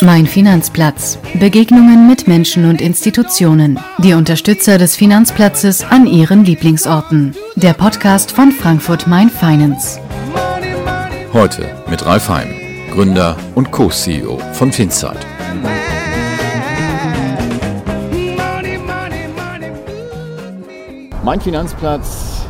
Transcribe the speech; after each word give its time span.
Mein 0.00 0.26
Finanzplatz. 0.26 1.18
Begegnungen 1.40 2.06
mit 2.06 2.28
Menschen 2.28 2.66
und 2.70 2.80
Institutionen. 2.80 3.80
Die 3.98 4.14
Unterstützer 4.14 4.78
des 4.78 4.94
Finanzplatzes 4.94 5.84
an 5.84 6.06
ihren 6.06 6.44
Lieblingsorten. 6.44 7.34
Der 7.56 7.72
Podcast 7.72 8.30
von 8.30 8.52
Frankfurt 8.52 9.08
Main 9.08 9.28
Finance. 9.28 10.00
Heute 11.32 11.68
mit 11.90 12.06
Ralf 12.06 12.28
Heim, 12.28 12.48
Gründer 12.92 13.36
und 13.56 13.72
Co-CEO 13.72 14.38
von 14.52 14.70
Finsight. 14.70 15.26
Mein 21.24 21.40
Finanzplatz, 21.40 22.46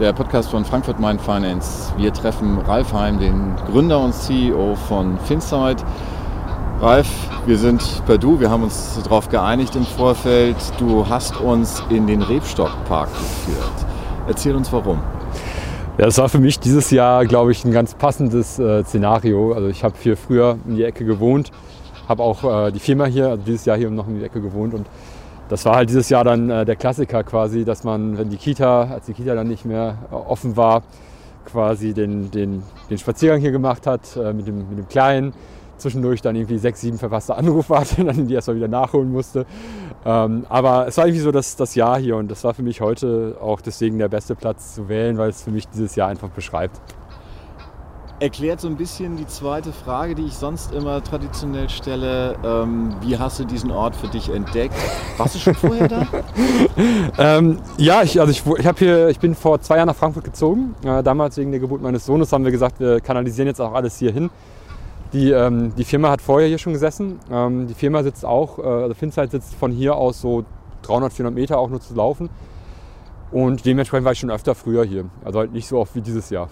der 0.00 0.14
Podcast 0.14 0.48
von 0.48 0.64
Frankfurt 0.64 0.98
Main 0.98 1.18
Finance. 1.18 1.92
Wir 1.98 2.12
treffen 2.12 2.58
Ralf 2.60 2.92
Heim, 2.94 3.18
den 3.18 3.54
Gründer 3.70 4.00
und 4.00 4.14
CEO 4.14 4.74
von 4.88 5.18
Finsight. 5.20 5.84
Ralf, 6.78 7.08
wir 7.46 7.56
sind 7.56 8.02
bei 8.06 8.18
Du, 8.18 8.38
wir 8.38 8.50
haben 8.50 8.62
uns 8.62 9.00
darauf 9.02 9.30
geeinigt 9.30 9.74
im 9.76 9.86
Vorfeld. 9.86 10.56
Du 10.78 11.08
hast 11.08 11.40
uns 11.40 11.82
in 11.88 12.06
den 12.06 12.20
Rebstockpark 12.20 13.08
geführt. 13.08 13.86
Erzähl 14.28 14.54
uns 14.54 14.70
warum. 14.74 15.00
Ja, 15.96 16.04
das 16.04 16.18
war 16.18 16.28
für 16.28 16.38
mich 16.38 16.60
dieses 16.60 16.90
Jahr, 16.90 17.24
glaube 17.24 17.52
ich, 17.52 17.64
ein 17.64 17.72
ganz 17.72 17.94
passendes 17.94 18.58
äh, 18.58 18.84
Szenario. 18.84 19.54
Also 19.54 19.68
ich 19.68 19.84
habe 19.84 19.94
hier 20.02 20.18
früher 20.18 20.58
in 20.68 20.76
die 20.76 20.84
Ecke 20.84 21.06
gewohnt, 21.06 21.50
habe 22.10 22.22
auch 22.22 22.66
äh, 22.66 22.72
die 22.72 22.78
Firma 22.78 23.06
hier, 23.06 23.30
also 23.30 23.42
dieses 23.42 23.64
Jahr 23.64 23.78
hier 23.78 23.88
noch 23.88 24.06
in 24.06 24.18
die 24.18 24.24
Ecke 24.24 24.42
gewohnt 24.42 24.74
und 24.74 24.86
das 25.48 25.64
war 25.64 25.76
halt 25.76 25.88
dieses 25.88 26.10
Jahr 26.10 26.24
dann 26.24 26.50
äh, 26.50 26.66
der 26.66 26.76
Klassiker 26.76 27.24
quasi, 27.24 27.64
dass 27.64 27.84
man, 27.84 28.18
wenn 28.18 28.28
die 28.28 28.36
Kita, 28.36 28.82
als 28.82 29.06
die 29.06 29.14
Kita 29.14 29.34
dann 29.34 29.48
nicht 29.48 29.64
mehr 29.64 29.96
äh, 30.10 30.14
offen 30.14 30.58
war, 30.58 30.82
quasi 31.46 31.94
den, 31.94 32.30
den, 32.30 32.62
den 32.90 32.98
Spaziergang 32.98 33.40
hier 33.40 33.52
gemacht 33.52 33.86
hat 33.86 34.14
äh, 34.16 34.34
mit, 34.34 34.46
dem, 34.46 34.68
mit 34.68 34.76
dem 34.76 34.88
Kleinen 34.88 35.32
zwischendurch 35.78 36.22
dann 36.22 36.36
irgendwie 36.36 36.58
sechs, 36.58 36.80
sieben 36.80 36.98
verfasste 36.98 37.36
Anrufe 37.36 37.78
hatte 37.78 38.00
und 38.00 38.06
dann 38.16 38.26
die 38.26 38.34
erstmal 38.34 38.56
wieder 38.56 38.68
nachholen 38.68 39.10
musste. 39.10 39.46
Ähm, 40.04 40.46
aber 40.48 40.86
es 40.86 40.96
war 40.96 41.06
irgendwie 41.06 41.22
so 41.22 41.32
das, 41.32 41.56
das 41.56 41.74
Jahr 41.74 41.98
hier 41.98 42.16
und 42.16 42.30
das 42.30 42.44
war 42.44 42.54
für 42.54 42.62
mich 42.62 42.80
heute 42.80 43.36
auch 43.40 43.60
deswegen 43.60 43.98
der 43.98 44.08
beste 44.08 44.34
Platz 44.34 44.74
zu 44.74 44.88
wählen, 44.88 45.18
weil 45.18 45.30
es 45.30 45.42
für 45.42 45.50
mich 45.50 45.68
dieses 45.68 45.96
Jahr 45.96 46.08
einfach 46.08 46.30
beschreibt. 46.30 46.80
Erklärt 48.18 48.62
so 48.62 48.68
ein 48.68 48.76
bisschen 48.76 49.18
die 49.18 49.26
zweite 49.26 49.74
Frage, 49.74 50.14
die 50.14 50.24
ich 50.24 50.32
sonst 50.32 50.72
immer 50.72 51.04
traditionell 51.04 51.68
stelle. 51.68 52.34
Ähm, 52.42 52.96
wie 53.02 53.18
hast 53.18 53.38
du 53.38 53.44
diesen 53.44 53.70
Ort 53.70 53.94
für 53.94 54.08
dich 54.08 54.30
entdeckt? 54.30 54.74
Warst 55.18 55.34
du 55.34 55.38
schon 55.38 55.54
vorher 55.54 55.86
da? 55.86 56.06
ähm, 57.18 57.58
ja, 57.76 58.02
ich, 58.02 58.18
also 58.18 58.30
ich, 58.30 58.42
ich, 58.46 58.78
hier, 58.78 59.08
ich 59.08 59.18
bin 59.18 59.34
vor 59.34 59.60
zwei 59.60 59.76
Jahren 59.76 59.88
nach 59.88 59.96
Frankfurt 59.96 60.24
gezogen. 60.24 60.74
Äh, 60.82 61.02
damals 61.02 61.36
wegen 61.36 61.50
der 61.50 61.60
Geburt 61.60 61.82
meines 61.82 62.06
Sohnes 62.06 62.32
haben 62.32 62.44
wir 62.44 62.52
gesagt, 62.52 62.80
wir 62.80 63.00
kanalisieren 63.00 63.48
jetzt 63.48 63.60
auch 63.60 63.74
alles 63.74 63.98
hier 63.98 64.12
hin. 64.12 64.30
Die, 65.12 65.30
ähm, 65.30 65.74
die 65.76 65.84
Firma 65.84 66.10
hat 66.10 66.20
vorher 66.20 66.48
hier 66.48 66.58
schon 66.58 66.72
gesessen. 66.72 67.20
Ähm, 67.30 67.66
die 67.68 67.74
Firma 67.74 68.02
sitzt 68.02 68.24
auch, 68.24 68.58
äh, 68.58 68.62
also 68.62 68.94
Finzeit 68.94 69.30
sitzt 69.30 69.54
von 69.54 69.70
hier 69.70 69.94
aus 69.96 70.20
so 70.20 70.44
300, 70.82 71.12
400 71.12 71.34
Meter 71.34 71.58
auch 71.58 71.68
nur 71.68 71.80
zu 71.80 71.94
laufen. 71.94 72.28
Und 73.30 73.64
dementsprechend 73.64 74.04
war 74.04 74.12
ich 74.12 74.18
schon 74.18 74.30
öfter 74.30 74.54
früher 74.54 74.84
hier. 74.84 75.06
Also 75.24 75.40
halt 75.40 75.52
nicht 75.52 75.66
so 75.66 75.78
oft 75.78 75.94
wie 75.94 76.00
dieses 76.00 76.30
Jahr. 76.30 76.48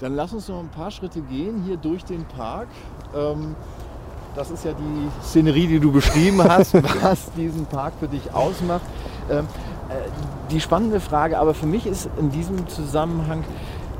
Dann 0.00 0.14
lass 0.14 0.32
uns 0.32 0.48
noch 0.48 0.60
ein 0.60 0.68
paar 0.68 0.90
Schritte 0.90 1.20
gehen 1.22 1.62
hier 1.64 1.76
durch 1.76 2.04
den 2.04 2.24
Park. 2.24 2.68
Ähm, 3.14 3.54
das 4.34 4.50
ist 4.50 4.64
ja 4.64 4.72
die 4.72 5.24
Szenerie, 5.24 5.66
die 5.66 5.80
du 5.80 5.90
beschrieben 5.90 6.42
hast, 6.42 6.74
was 7.02 7.32
diesen 7.32 7.64
Park 7.66 7.94
für 7.98 8.08
dich 8.08 8.32
ausmacht. 8.34 8.82
Ähm, 9.30 9.46
äh, 9.88 9.94
die 10.50 10.60
spannende 10.60 11.00
Frage 11.00 11.38
aber 11.38 11.54
für 11.54 11.66
mich 11.66 11.86
ist 11.86 12.08
in 12.18 12.30
diesem 12.30 12.68
Zusammenhang, 12.68 13.44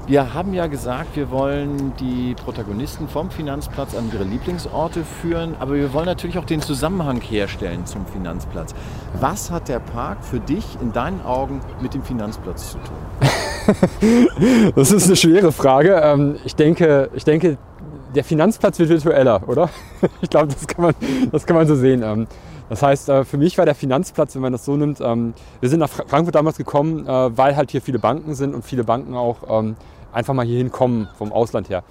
wir 0.07 0.35
haben 0.35 0.55
ja 0.55 0.69
gesagt, 0.69 1.17
wir 1.17 1.31
wollen 1.31 1.93
die 1.99 2.35
Protagonisten 2.35 3.09
vom 3.09 3.31
Finanzplatz 3.31 3.97
an 3.97 4.09
ihre 4.13 4.23
Lieblingsorte 4.23 5.03
führen, 5.03 5.57
aber 5.59 5.75
wir 5.75 5.93
wollen 5.93 6.07
natürlich 6.07 6.39
auch 6.39 6.45
den 6.45 6.61
Zusammenhang 6.61 7.21
herstellen 7.21 7.87
zum 7.87 8.07
Finanzplatz. 8.07 8.75
Was 9.21 9.51
hat 9.51 9.69
der 9.69 9.81
Park 9.81 10.25
für 10.25 10.39
dich 10.39 10.65
in 10.81 10.93
deinen 10.93 11.21
Augen 11.23 11.61
mit 11.81 11.95
dem 11.95 12.05
Finanzplatz 12.05 12.73
zu 12.73 12.79
tun? 12.79 14.69
das 14.77 14.93
ist 14.93 15.07
eine 15.07 15.17
schwere 15.17 15.51
Frage. 15.51 16.01
Ähm, 16.01 16.37
ich 16.45 16.55
denke, 16.55 17.11
ich 17.15 17.25
denke 17.25 17.59
der 18.15 18.23
Finanzplatz 18.23 18.79
wird 18.79 18.89
virtueller, 18.89 19.43
oder? 19.49 19.69
Ich 20.21 20.31
glaube, 20.31 20.53
das, 20.53 20.67
kann 20.69 20.85
man, 20.85 20.95
das 21.33 21.47
kann 21.47 21.57
man 21.57 21.67
so 21.67 21.75
sehen. 21.75 22.03
Ähm, 22.05 22.29
das 22.69 22.83
heißt, 22.83 23.09
äh, 23.09 23.25
für 23.25 23.39
mich 23.39 23.59
war 23.59 23.65
der 23.65 23.75
Finanzplatz, 23.75 24.37
wenn 24.37 24.43
man 24.43 24.53
das 24.53 24.65
so 24.65 24.77
nimmt, 24.77 25.01
ähm, 25.01 25.35
wir 25.61 25.69
sind 25.69 25.81
nach 25.81 25.89
Frankfurt 25.89 26.35
damals 26.37 26.57
gekommen, 26.59 27.07
äh, 27.07 27.37
weil 27.37 27.57
halt 27.57 27.73
hier 27.73 27.83
viele 27.83 27.99
Banken 27.99 28.35
sind 28.35 28.55
und 28.55 28.65
viele 28.65 28.85
Banken 28.85 29.15
auch 29.15 29.37
einfach 30.13 30.35
mal 30.35 30.47
hier 30.47 30.59
hinkommen 30.59 31.09
vom 31.17 31.33
Ausland 31.33 31.69
her. 31.69 31.83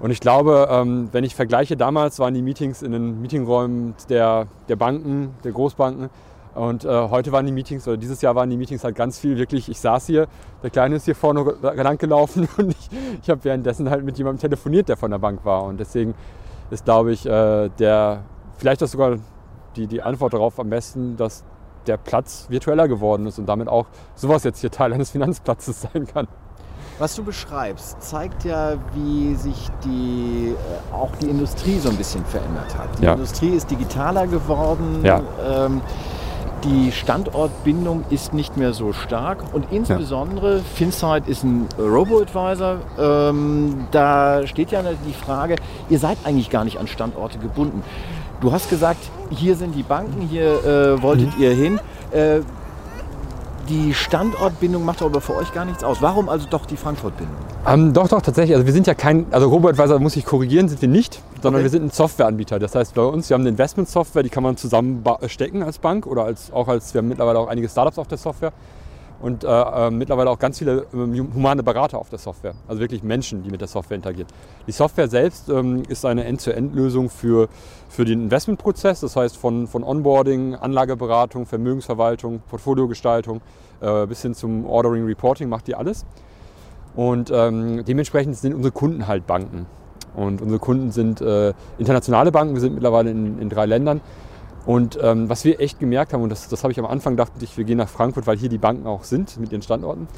Und 0.00 0.10
ich 0.10 0.20
glaube, 0.20 0.68
ähm, 0.70 1.08
wenn 1.12 1.24
ich 1.24 1.34
vergleiche, 1.34 1.76
damals 1.76 2.18
waren 2.18 2.34
die 2.34 2.42
Meetings 2.42 2.82
in 2.82 2.92
den 2.92 3.20
Meetingräumen 3.20 3.94
der, 4.08 4.46
der 4.68 4.76
Banken, 4.76 5.34
der 5.44 5.52
Großbanken. 5.52 6.10
Und 6.54 6.84
äh, 6.84 7.08
heute 7.08 7.32
waren 7.32 7.46
die 7.46 7.52
Meetings, 7.52 7.88
oder 7.88 7.96
dieses 7.96 8.20
Jahr 8.20 8.34
waren 8.34 8.48
die 8.48 8.56
Meetings 8.56 8.84
halt 8.84 8.94
ganz 8.94 9.18
viel 9.18 9.38
wirklich, 9.38 9.68
ich 9.68 9.80
saß 9.80 10.06
hier, 10.06 10.28
der 10.62 10.70
Kleine 10.70 10.96
ist 10.96 11.04
hier 11.04 11.16
vorne 11.16 11.54
lang 11.62 11.98
gelaufen 11.98 12.48
und 12.58 12.70
ich, 12.70 12.90
ich 13.22 13.30
habe 13.30 13.42
währenddessen 13.44 13.90
halt 13.90 14.04
mit 14.04 14.18
jemandem 14.18 14.40
telefoniert, 14.40 14.88
der 14.88 14.96
von 14.96 15.10
der 15.10 15.18
Bank 15.18 15.44
war. 15.44 15.64
Und 15.64 15.80
deswegen 15.80 16.14
ist, 16.70 16.84
glaube 16.84 17.12
ich, 17.12 17.26
äh, 17.26 17.68
der, 17.78 18.22
vielleicht 18.56 18.82
ist 18.82 18.92
sogar 18.92 19.18
die, 19.74 19.86
die 19.86 20.02
Antwort 20.02 20.32
darauf 20.32 20.60
am 20.60 20.70
besten, 20.70 21.16
dass 21.16 21.44
der 21.86 21.96
Platz 21.96 22.46
virtueller 22.48 22.88
geworden 22.88 23.26
ist 23.26 23.38
und 23.38 23.46
damit 23.46 23.68
auch 23.68 23.86
sowas 24.14 24.44
jetzt 24.44 24.60
hier 24.60 24.70
Teil 24.70 24.92
eines 24.92 25.10
Finanzplatzes 25.10 25.82
sein 25.92 26.06
kann. 26.06 26.28
Was 26.98 27.16
du 27.16 27.24
beschreibst, 27.24 28.00
zeigt 28.02 28.44
ja, 28.44 28.74
wie 28.94 29.34
sich 29.34 29.68
die, 29.84 30.54
äh, 30.54 30.94
auch 30.94 31.10
die 31.20 31.28
Industrie 31.28 31.78
so 31.78 31.88
ein 31.88 31.96
bisschen 31.96 32.24
verändert 32.24 32.76
hat. 32.78 32.88
Die 32.98 33.04
ja. 33.04 33.14
Industrie 33.14 33.50
ist 33.50 33.70
digitaler 33.70 34.28
geworden. 34.28 35.00
Ja. 35.02 35.20
Ähm, 35.44 35.80
die 36.62 36.92
Standortbindung 36.92 38.04
ist 38.10 38.32
nicht 38.32 38.56
mehr 38.56 38.72
so 38.72 38.92
stark 38.92 39.38
und 39.52 39.66
insbesondere 39.70 40.58
ja. 40.58 40.62
Finsight 40.74 41.28
ist 41.28 41.44
ein 41.44 41.68
Robo-Advisor. 41.78 42.78
Ähm, 42.98 43.86
da 43.90 44.46
steht 44.46 44.70
ja 44.70 44.82
die 44.82 45.12
Frage, 45.12 45.56
ihr 45.90 45.98
seid 45.98 46.16
eigentlich 46.24 46.48
gar 46.48 46.64
nicht 46.64 46.78
an 46.78 46.86
Standorte 46.86 47.38
gebunden. 47.38 47.82
Du 48.40 48.52
hast 48.52 48.70
gesagt, 48.70 49.00
hier 49.30 49.56
sind 49.56 49.74
die 49.74 49.82
Banken, 49.82 50.22
hier 50.22 50.64
äh, 50.64 51.02
wolltet 51.02 51.36
mhm. 51.36 51.42
ihr 51.42 51.50
hin. 51.50 51.80
Äh, 52.12 52.40
die 53.68 53.94
Standortbindung 53.94 54.84
macht 54.84 55.02
aber 55.02 55.20
für 55.20 55.36
euch 55.36 55.52
gar 55.52 55.64
nichts 55.64 55.84
aus. 55.84 56.00
Warum 56.00 56.28
also 56.28 56.46
doch 56.48 56.66
die 56.66 56.76
Frankfurt-Bindung? 56.76 57.36
Ähm, 57.66 57.92
doch, 57.92 58.08
doch, 58.08 58.22
tatsächlich. 58.22 58.54
Also 58.54 58.66
wir 58.66 58.72
sind 58.72 58.86
ja 58.86 58.94
kein, 58.94 59.26
also 59.30 59.48
RoboAdvisor 59.48 59.98
muss 59.98 60.16
ich 60.16 60.24
korrigieren, 60.24 60.68
sind 60.68 60.80
wir 60.80 60.88
nicht, 60.88 61.20
sondern 61.42 61.60
okay. 61.60 61.64
wir 61.64 61.70
sind 61.70 61.84
ein 61.84 61.90
Softwareanbieter. 61.90 62.58
Das 62.58 62.74
heißt 62.74 62.94
bei 62.94 63.02
uns, 63.02 63.28
wir 63.28 63.34
haben 63.34 63.42
eine 63.42 63.50
Investmentsoftware, 63.50 64.22
die 64.22 64.30
kann 64.30 64.42
man 64.42 64.56
zusammenstecken 64.56 65.62
als 65.62 65.78
Bank 65.78 66.06
oder 66.06 66.24
als, 66.24 66.52
auch 66.52 66.68
als, 66.68 66.94
wir 66.94 67.00
haben 67.00 67.08
mittlerweile 67.08 67.38
auch 67.38 67.48
einige 67.48 67.68
Startups 67.68 67.98
auf 67.98 68.08
der 68.08 68.18
Software 68.18 68.52
und 69.24 69.42
äh, 69.42 69.48
äh, 69.48 69.90
mittlerweile 69.90 70.28
auch 70.28 70.38
ganz 70.38 70.58
viele 70.58 70.82
äh, 70.92 71.18
humane 71.34 71.62
Berater 71.62 71.96
auf 71.98 72.10
der 72.10 72.18
Software. 72.18 72.52
Also 72.68 72.82
wirklich 72.82 73.02
Menschen, 73.02 73.42
die 73.42 73.48
mit 73.48 73.62
der 73.62 73.68
Software 73.68 73.96
interagieren. 73.96 74.28
Die 74.66 74.72
Software 74.72 75.08
selbst 75.08 75.48
ähm, 75.48 75.82
ist 75.88 76.04
eine 76.04 76.24
End-to-End-Lösung 76.24 77.08
für, 77.08 77.48
für 77.88 78.04
den 78.04 78.24
Investmentprozess. 78.24 79.00
Das 79.00 79.16
heißt 79.16 79.38
von, 79.38 79.66
von 79.66 79.82
Onboarding, 79.82 80.56
Anlageberatung, 80.56 81.46
Vermögensverwaltung, 81.46 82.42
Portfoliogestaltung 82.50 83.40
äh, 83.80 84.06
bis 84.06 84.20
hin 84.20 84.34
zum 84.34 84.66
Ordering, 84.66 85.06
Reporting 85.06 85.48
macht 85.48 85.68
die 85.68 85.74
alles. 85.74 86.04
Und 86.94 87.32
ähm, 87.34 87.82
dementsprechend 87.86 88.36
sind 88.36 88.52
unsere 88.52 88.72
Kunden 88.72 89.08
halt 89.08 89.26
Banken. 89.26 89.64
Und 90.14 90.42
unsere 90.42 90.60
Kunden 90.60 90.90
sind 90.90 91.22
äh, 91.22 91.54
internationale 91.78 92.30
Banken. 92.30 92.52
Wir 92.52 92.60
sind 92.60 92.74
mittlerweile 92.74 93.10
in, 93.10 93.38
in 93.38 93.48
drei 93.48 93.64
Ländern. 93.64 94.02
Und 94.66 94.98
ähm, 95.02 95.28
was 95.28 95.44
wir 95.44 95.60
echt 95.60 95.78
gemerkt 95.78 96.12
haben, 96.12 96.22
und 96.22 96.30
das, 96.30 96.48
das 96.48 96.62
habe 96.62 96.72
ich 96.72 96.78
am 96.78 96.86
Anfang 96.86 97.14
gedacht, 97.14 97.32
ich, 97.40 97.56
wir 97.56 97.64
gehen 97.64 97.78
nach 97.78 97.88
Frankfurt, 97.88 98.26
weil 98.26 98.38
hier 98.38 98.48
die 98.48 98.58
Banken 98.58 98.86
auch 98.86 99.04
sind 99.04 99.38
mit 99.38 99.52
ihren 99.52 99.62
Standorten. 99.62 100.08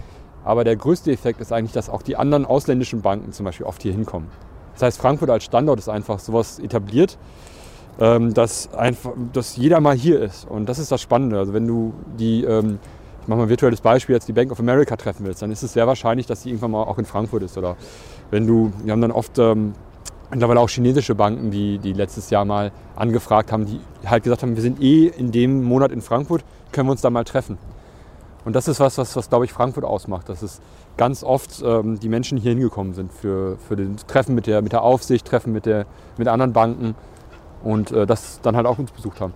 Aber 0.45 0.63
der 0.63 0.77
größte 0.77 1.11
Effekt 1.11 1.41
ist 1.41 1.53
eigentlich, 1.53 1.73
dass 1.73 1.91
auch 1.91 2.03
die 2.03 2.17
anderen 2.17 2.47
ausländischen 2.47 3.03
Banken 3.03 3.33
zum 3.33 3.45
Beispiel 3.45 3.67
oft 3.67 3.83
hier 3.83 3.93
hinkommen. 3.93 4.29
Das 4.75 4.83
heißt, 4.83 4.99
Frankfurt 4.99 5.31
als 5.31 5.45
Standort 5.45 5.81
ist 5.81 5.89
einfach 5.89 6.21
sowas 6.21 6.61
etabliert, 6.61 7.19
ähm, 7.99 8.33
dass, 8.35 8.73
einfach, 8.75 9.13
dass 9.33 9.57
jeder 9.57 9.81
mal 9.81 9.97
hier 9.97 10.21
ist. 10.21 10.49
Und 10.49 10.69
das 10.69 10.79
ist 10.79 10.93
das 10.93 11.03
Spannende. 11.03 11.39
Also 11.39 11.53
wenn 11.53 11.67
du 11.67 11.95
die, 12.17 12.45
ähm, 12.45 12.79
ich 13.23 13.27
mache 13.27 13.39
mal 13.39 13.45
ein 13.45 13.49
virtuelles 13.49 13.81
Beispiel, 13.81 14.15
jetzt 14.15 14.29
die 14.29 14.33
Bank 14.33 14.53
of 14.53 14.61
America 14.61 14.95
treffen 14.95 15.27
willst, 15.27 15.43
dann 15.43 15.51
ist 15.51 15.65
es 15.65 15.73
sehr 15.73 15.89
wahrscheinlich, 15.89 16.27
dass 16.27 16.43
sie 16.43 16.51
irgendwann 16.51 16.71
mal 16.71 16.85
auch 16.85 16.99
in 16.99 17.07
Frankfurt 17.07 17.43
ist. 17.43 17.59
Oder 17.59 17.77
wenn 18.31 18.47
du, 18.47 18.73
wir 18.85 18.93
haben 18.93 19.01
dann 19.01 19.11
oft 19.11 19.39
ähm, 19.41 19.73
mittlerweile 20.31 20.61
auch 20.61 20.69
chinesische 20.69 21.15
Banken, 21.15 21.51
die, 21.51 21.79
die 21.79 21.93
letztes 21.93 22.31
Jahr 22.31 22.45
mal 22.45 22.73
angefragt 22.97 23.53
haben, 23.53 23.67
die 23.67 23.81
halt 24.05 24.25
gesagt 24.25 24.43
haben, 24.43 24.57
wir 24.57 24.63
sind 24.63 24.83
eh 24.83 25.07
in 25.07 25.33
dem 25.33 25.65
Monat 25.65 25.93
in 25.93 26.01
Frankfurt, 26.01 26.45
können 26.73 26.89
wir 26.89 26.93
uns 26.93 27.01
da 27.01 27.11
mal 27.11 27.25
treffen. 27.25 27.59
Und 28.45 28.55
das 28.55 28.69
ist 28.69 28.79
was, 28.79 28.97
was, 28.97 29.17
was 29.17 29.29
glaube 29.29 29.45
ich, 29.45 29.53
Frankfurt 29.53 29.85
ausmacht, 29.85 30.29
dass 30.29 30.43
es 30.43 30.61
ganz 30.97 31.25
oft 31.25 31.63
ähm, 31.65 31.99
die 31.99 32.09
Menschen 32.09 32.39
hier 32.39 32.53
hingekommen 32.53 32.95
sind 32.95 33.13
für, 33.13 33.59
für 33.59 33.77
den 33.77 33.97
Treffen 33.97 34.35
mit 34.35 34.47
der, 34.47 34.63
mit 34.63 34.73
der 34.73 34.83
Aufsicht, 34.83 35.27
Treffen 35.27 35.53
mit, 35.53 35.67
der, 35.67 35.87
mit 36.17 36.29
anderen 36.29 36.53
Banken 36.53 36.95
und 37.65 37.91
äh, 37.91 38.07
das 38.07 38.41
dann 38.43 38.57
halt 38.57 38.67
auch 38.67 38.79
uns 38.79 38.93
besucht 38.93 39.21
haben. 39.21 39.35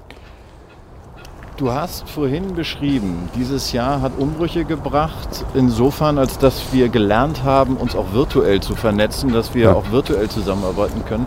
Du 1.60 1.70
hast 1.70 2.08
vorhin 2.08 2.54
beschrieben, 2.54 3.28
dieses 3.36 3.72
Jahr 3.72 4.00
hat 4.00 4.12
Umbrüche 4.16 4.64
gebracht, 4.64 5.44
insofern, 5.52 6.16
als 6.16 6.38
dass 6.38 6.72
wir 6.72 6.88
gelernt 6.88 7.44
haben, 7.44 7.76
uns 7.76 7.94
auch 7.94 8.14
virtuell 8.14 8.60
zu 8.60 8.74
vernetzen, 8.74 9.30
dass 9.34 9.52
wir 9.52 9.64
ja. 9.64 9.74
auch 9.74 9.90
virtuell 9.90 10.30
zusammenarbeiten 10.30 11.04
können. 11.04 11.26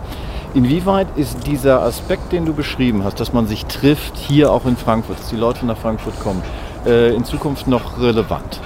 Inwieweit 0.55 1.05
ist 1.17 1.45
dieser 1.45 1.83
Aspekt, 1.83 2.31
den 2.31 2.47
du 2.47 2.53
beschrieben 2.53 3.03
hast, 3.03 3.19
dass 3.19 3.31
man 3.31 3.45
sich 3.45 3.67
trifft, 3.67 4.17
hier 4.17 4.51
auch 4.51 4.65
in 4.65 4.75
Frankfurt, 4.75 5.19
dass 5.19 5.29
die 5.29 5.35
Leute 5.35 5.67
nach 5.67 5.77
Frankfurt 5.77 6.19
kommen, 6.19 6.41
äh, 6.87 7.13
in 7.13 7.25
Zukunft 7.25 7.67
noch 7.67 8.01
relevant? 8.01 8.59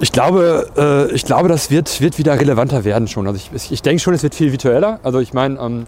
Ich 0.00 0.10
glaube, 0.10 0.68
äh, 0.76 1.14
ich 1.14 1.24
glaube, 1.24 1.48
das 1.48 1.70
wird, 1.70 2.00
wird 2.00 2.18
wieder 2.18 2.40
relevanter 2.40 2.82
werden 2.82 3.06
schon. 3.06 3.28
Also 3.28 3.38
ich, 3.54 3.70
ich 3.70 3.82
denke 3.82 4.02
schon, 4.02 4.14
es 4.14 4.24
wird 4.24 4.34
viel 4.34 4.50
virtueller. 4.50 4.98
Also 5.04 5.20
ich 5.20 5.32
meine, 5.32 5.60
ähm, 5.60 5.86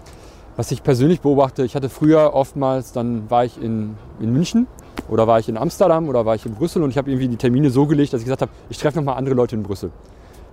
was 0.56 0.72
ich 0.72 0.82
persönlich 0.82 1.20
beobachte, 1.20 1.64
ich 1.64 1.74
hatte 1.74 1.88
früher 1.88 2.34
oftmals, 2.34 2.92
dann 2.92 3.30
war 3.30 3.44
ich 3.44 3.60
in, 3.60 3.96
in 4.20 4.32
München 4.32 4.66
oder 5.08 5.26
war 5.26 5.38
ich 5.38 5.48
in 5.48 5.56
Amsterdam 5.56 6.08
oder 6.08 6.24
war 6.24 6.34
ich 6.34 6.46
in 6.46 6.54
Brüssel 6.54 6.82
und 6.82 6.90
ich 6.90 6.98
habe 6.98 7.10
irgendwie 7.10 7.28
die 7.28 7.36
Termine 7.36 7.70
so 7.70 7.86
gelegt, 7.86 8.12
dass 8.12 8.20
ich 8.20 8.24
gesagt 8.24 8.42
habe, 8.42 8.52
ich 8.70 8.78
treffe 8.78 8.98
nochmal 8.98 9.16
andere 9.16 9.34
Leute 9.34 9.54
in 9.54 9.62
Brüssel. 9.62 9.90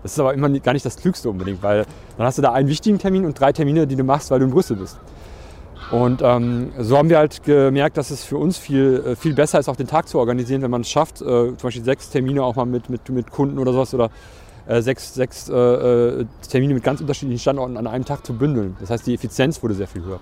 Das 0.04 0.12
ist 0.12 0.20
aber 0.20 0.34
immer 0.34 0.50
gar 0.50 0.74
nicht 0.74 0.86
das 0.86 0.98
Klügste 0.98 1.30
unbedingt, 1.30 1.64
weil 1.64 1.86
dann 2.18 2.26
hast 2.28 2.38
du 2.38 2.42
da 2.42 2.52
einen 2.52 2.68
wichtigen 2.68 3.00
Termin 3.00 3.26
und 3.26 3.40
drei 3.40 3.54
Termine, 3.54 3.88
die 3.88 3.96
du 3.96 4.04
machst, 4.04 4.30
weil 4.32 4.40
du 4.40 4.46
in 4.46 4.52
Brüssel 4.52 4.76
bist. 4.76 5.00
Und 5.92 6.22
ähm, 6.22 6.72
so 6.80 6.98
haben 6.98 7.10
wir 7.10 7.18
halt 7.18 7.44
gemerkt, 7.44 7.98
dass 7.98 8.10
es 8.10 8.24
für 8.24 8.38
uns 8.38 8.58
viel, 8.58 9.04
äh, 9.06 9.16
viel 9.16 9.34
besser 9.34 9.60
ist, 9.60 9.70
auch 9.70 9.76
den 9.76 9.88
Tag 9.88 10.08
zu 10.08 10.20
organisieren, 10.20 10.62
wenn 10.62 10.72
man 10.72 10.82
es 10.82 10.90
schafft, 10.90 11.22
äh, 11.22 11.26
zum 11.26 11.58
Beispiel 11.62 11.84
sechs 11.84 12.10
Termine 12.10 12.44
auch 12.44 12.56
mal 12.56 12.66
mit, 12.66 12.90
mit, 12.90 13.08
mit 13.10 13.32
Kunden 13.32 13.60
oder 13.60 13.74
sowas 13.74 13.94
oder 13.94 14.10
sechs, 14.68 15.13
sechs 15.13 15.50
äh, 15.50 15.54
äh, 15.54 16.25
Termine 16.50 16.74
mit 16.74 16.83
ganz 16.83 17.01
unterschiedlichen 17.01 17.39
Standorten 17.39 17.77
an 17.77 17.88
einem 17.88 18.06
Tag 18.06 18.25
zu 18.25 18.33
bündeln. 18.33 18.77
Das 18.80 18.89
heißt, 18.89 19.06
die 19.06 19.13
Effizienz 19.13 19.62
wurde 19.62 19.74
sehr 19.74 19.88
viel 19.88 20.04
höher. 20.04 20.19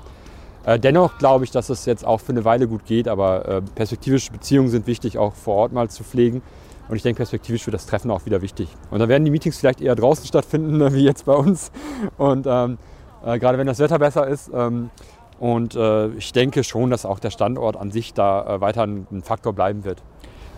Äh, 0.66 0.80
dennoch 0.80 1.18
glaube 1.18 1.44
ich, 1.44 1.52
dass 1.52 1.70
es 1.70 1.86
jetzt 1.86 2.06
auch 2.06 2.20
für 2.20 2.32
eine 2.32 2.46
Weile 2.46 2.68
gut 2.68 2.86
geht, 2.86 3.08
aber 3.08 3.48
äh, 3.48 3.62
perspektivische 3.62 4.32
Beziehungen 4.32 4.70
sind 4.70 4.88
wichtig, 4.88 5.18
auch 5.18 5.34
vor 5.34 5.56
Ort 5.56 5.74
mal 5.74 5.90
zu 5.90 6.04
pflegen. 6.04 6.42
Und 6.90 6.96
ich 6.96 7.04
denke, 7.04 7.18
perspektivisch 7.18 7.66
wird 7.66 7.74
das 7.74 7.86
Treffen 7.86 8.12
auch 8.12 8.26
wieder 8.26 8.42
wichtig. 8.42 8.68
Und 8.90 9.00
dann 9.00 9.08
werden 9.10 9.24
die 9.24 9.32
Meetings 9.32 9.58
vielleicht 9.58 9.82
eher 9.82 9.96
draußen 9.96 10.26
stattfinden, 10.26 10.94
wie 10.94 11.04
jetzt 11.04 11.26
bei 11.26 11.34
uns. 11.34 11.72
Und 12.18 12.46
ähm, 12.48 12.78
äh, 13.24 13.40
gerade 13.40 13.58
wenn 13.58 13.68
das 13.68 13.80
Wetter 13.80 14.00
besser 14.00 14.28
ist. 14.28 14.52
Ähm, 14.54 14.90
und 15.40 15.76
äh, 15.76 16.10
ich 16.10 16.34
denke 16.34 16.64
schon, 16.64 16.92
dass 16.92 17.06
auch 17.06 17.20
der 17.20 17.32
Standort 17.32 17.76
an 17.76 17.90
sich 17.90 18.14
da 18.14 18.62
weiter 18.62 18.84
ein 18.84 19.24
Faktor 19.24 19.54
bleiben 19.54 19.86
wird. 19.86 20.04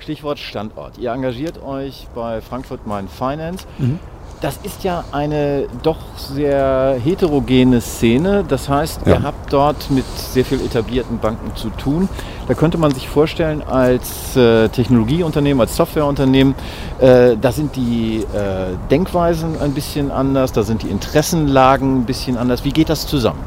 Stichwort 0.03 0.37
Standort. 0.37 0.97
Ihr 0.97 1.11
engagiert 1.11 1.63
euch 1.63 2.07
bei 2.13 2.41
Frankfurt 2.41 2.85
Main 2.85 3.07
Finance. 3.07 3.65
Mhm. 3.77 3.99
Das 4.41 4.59
ist 4.63 4.83
ja 4.83 5.05
eine 5.13 5.67
doch 5.83 5.97
sehr 6.17 6.99
heterogene 7.01 7.79
Szene. 7.79 8.43
Das 8.45 8.67
heißt, 8.67 9.01
ja. 9.05 9.13
ihr 9.13 9.23
habt 9.23 9.53
dort 9.53 9.89
mit 9.89 10.03
sehr 10.17 10.43
viel 10.43 10.59
etablierten 10.59 11.19
Banken 11.19 11.55
zu 11.55 11.69
tun. 11.69 12.09
Da 12.49 12.53
könnte 12.53 12.77
man 12.77 12.93
sich 12.93 13.07
vorstellen, 13.07 13.63
als 13.63 14.35
äh, 14.35 14.67
Technologieunternehmen, 14.67 15.61
als 15.61 15.77
Softwareunternehmen, 15.77 16.55
äh, 16.99 17.37
da 17.39 17.53
sind 17.53 17.77
die 17.77 18.25
äh, 18.33 18.75
Denkweisen 18.91 19.61
ein 19.61 19.73
bisschen 19.73 20.11
anders, 20.11 20.51
da 20.51 20.63
sind 20.63 20.83
die 20.83 20.89
Interessenlagen 20.89 22.01
ein 22.01 22.05
bisschen 22.05 22.37
anders. 22.37 22.65
Wie 22.65 22.73
geht 22.73 22.89
das 22.89 23.07
zusammen? 23.07 23.39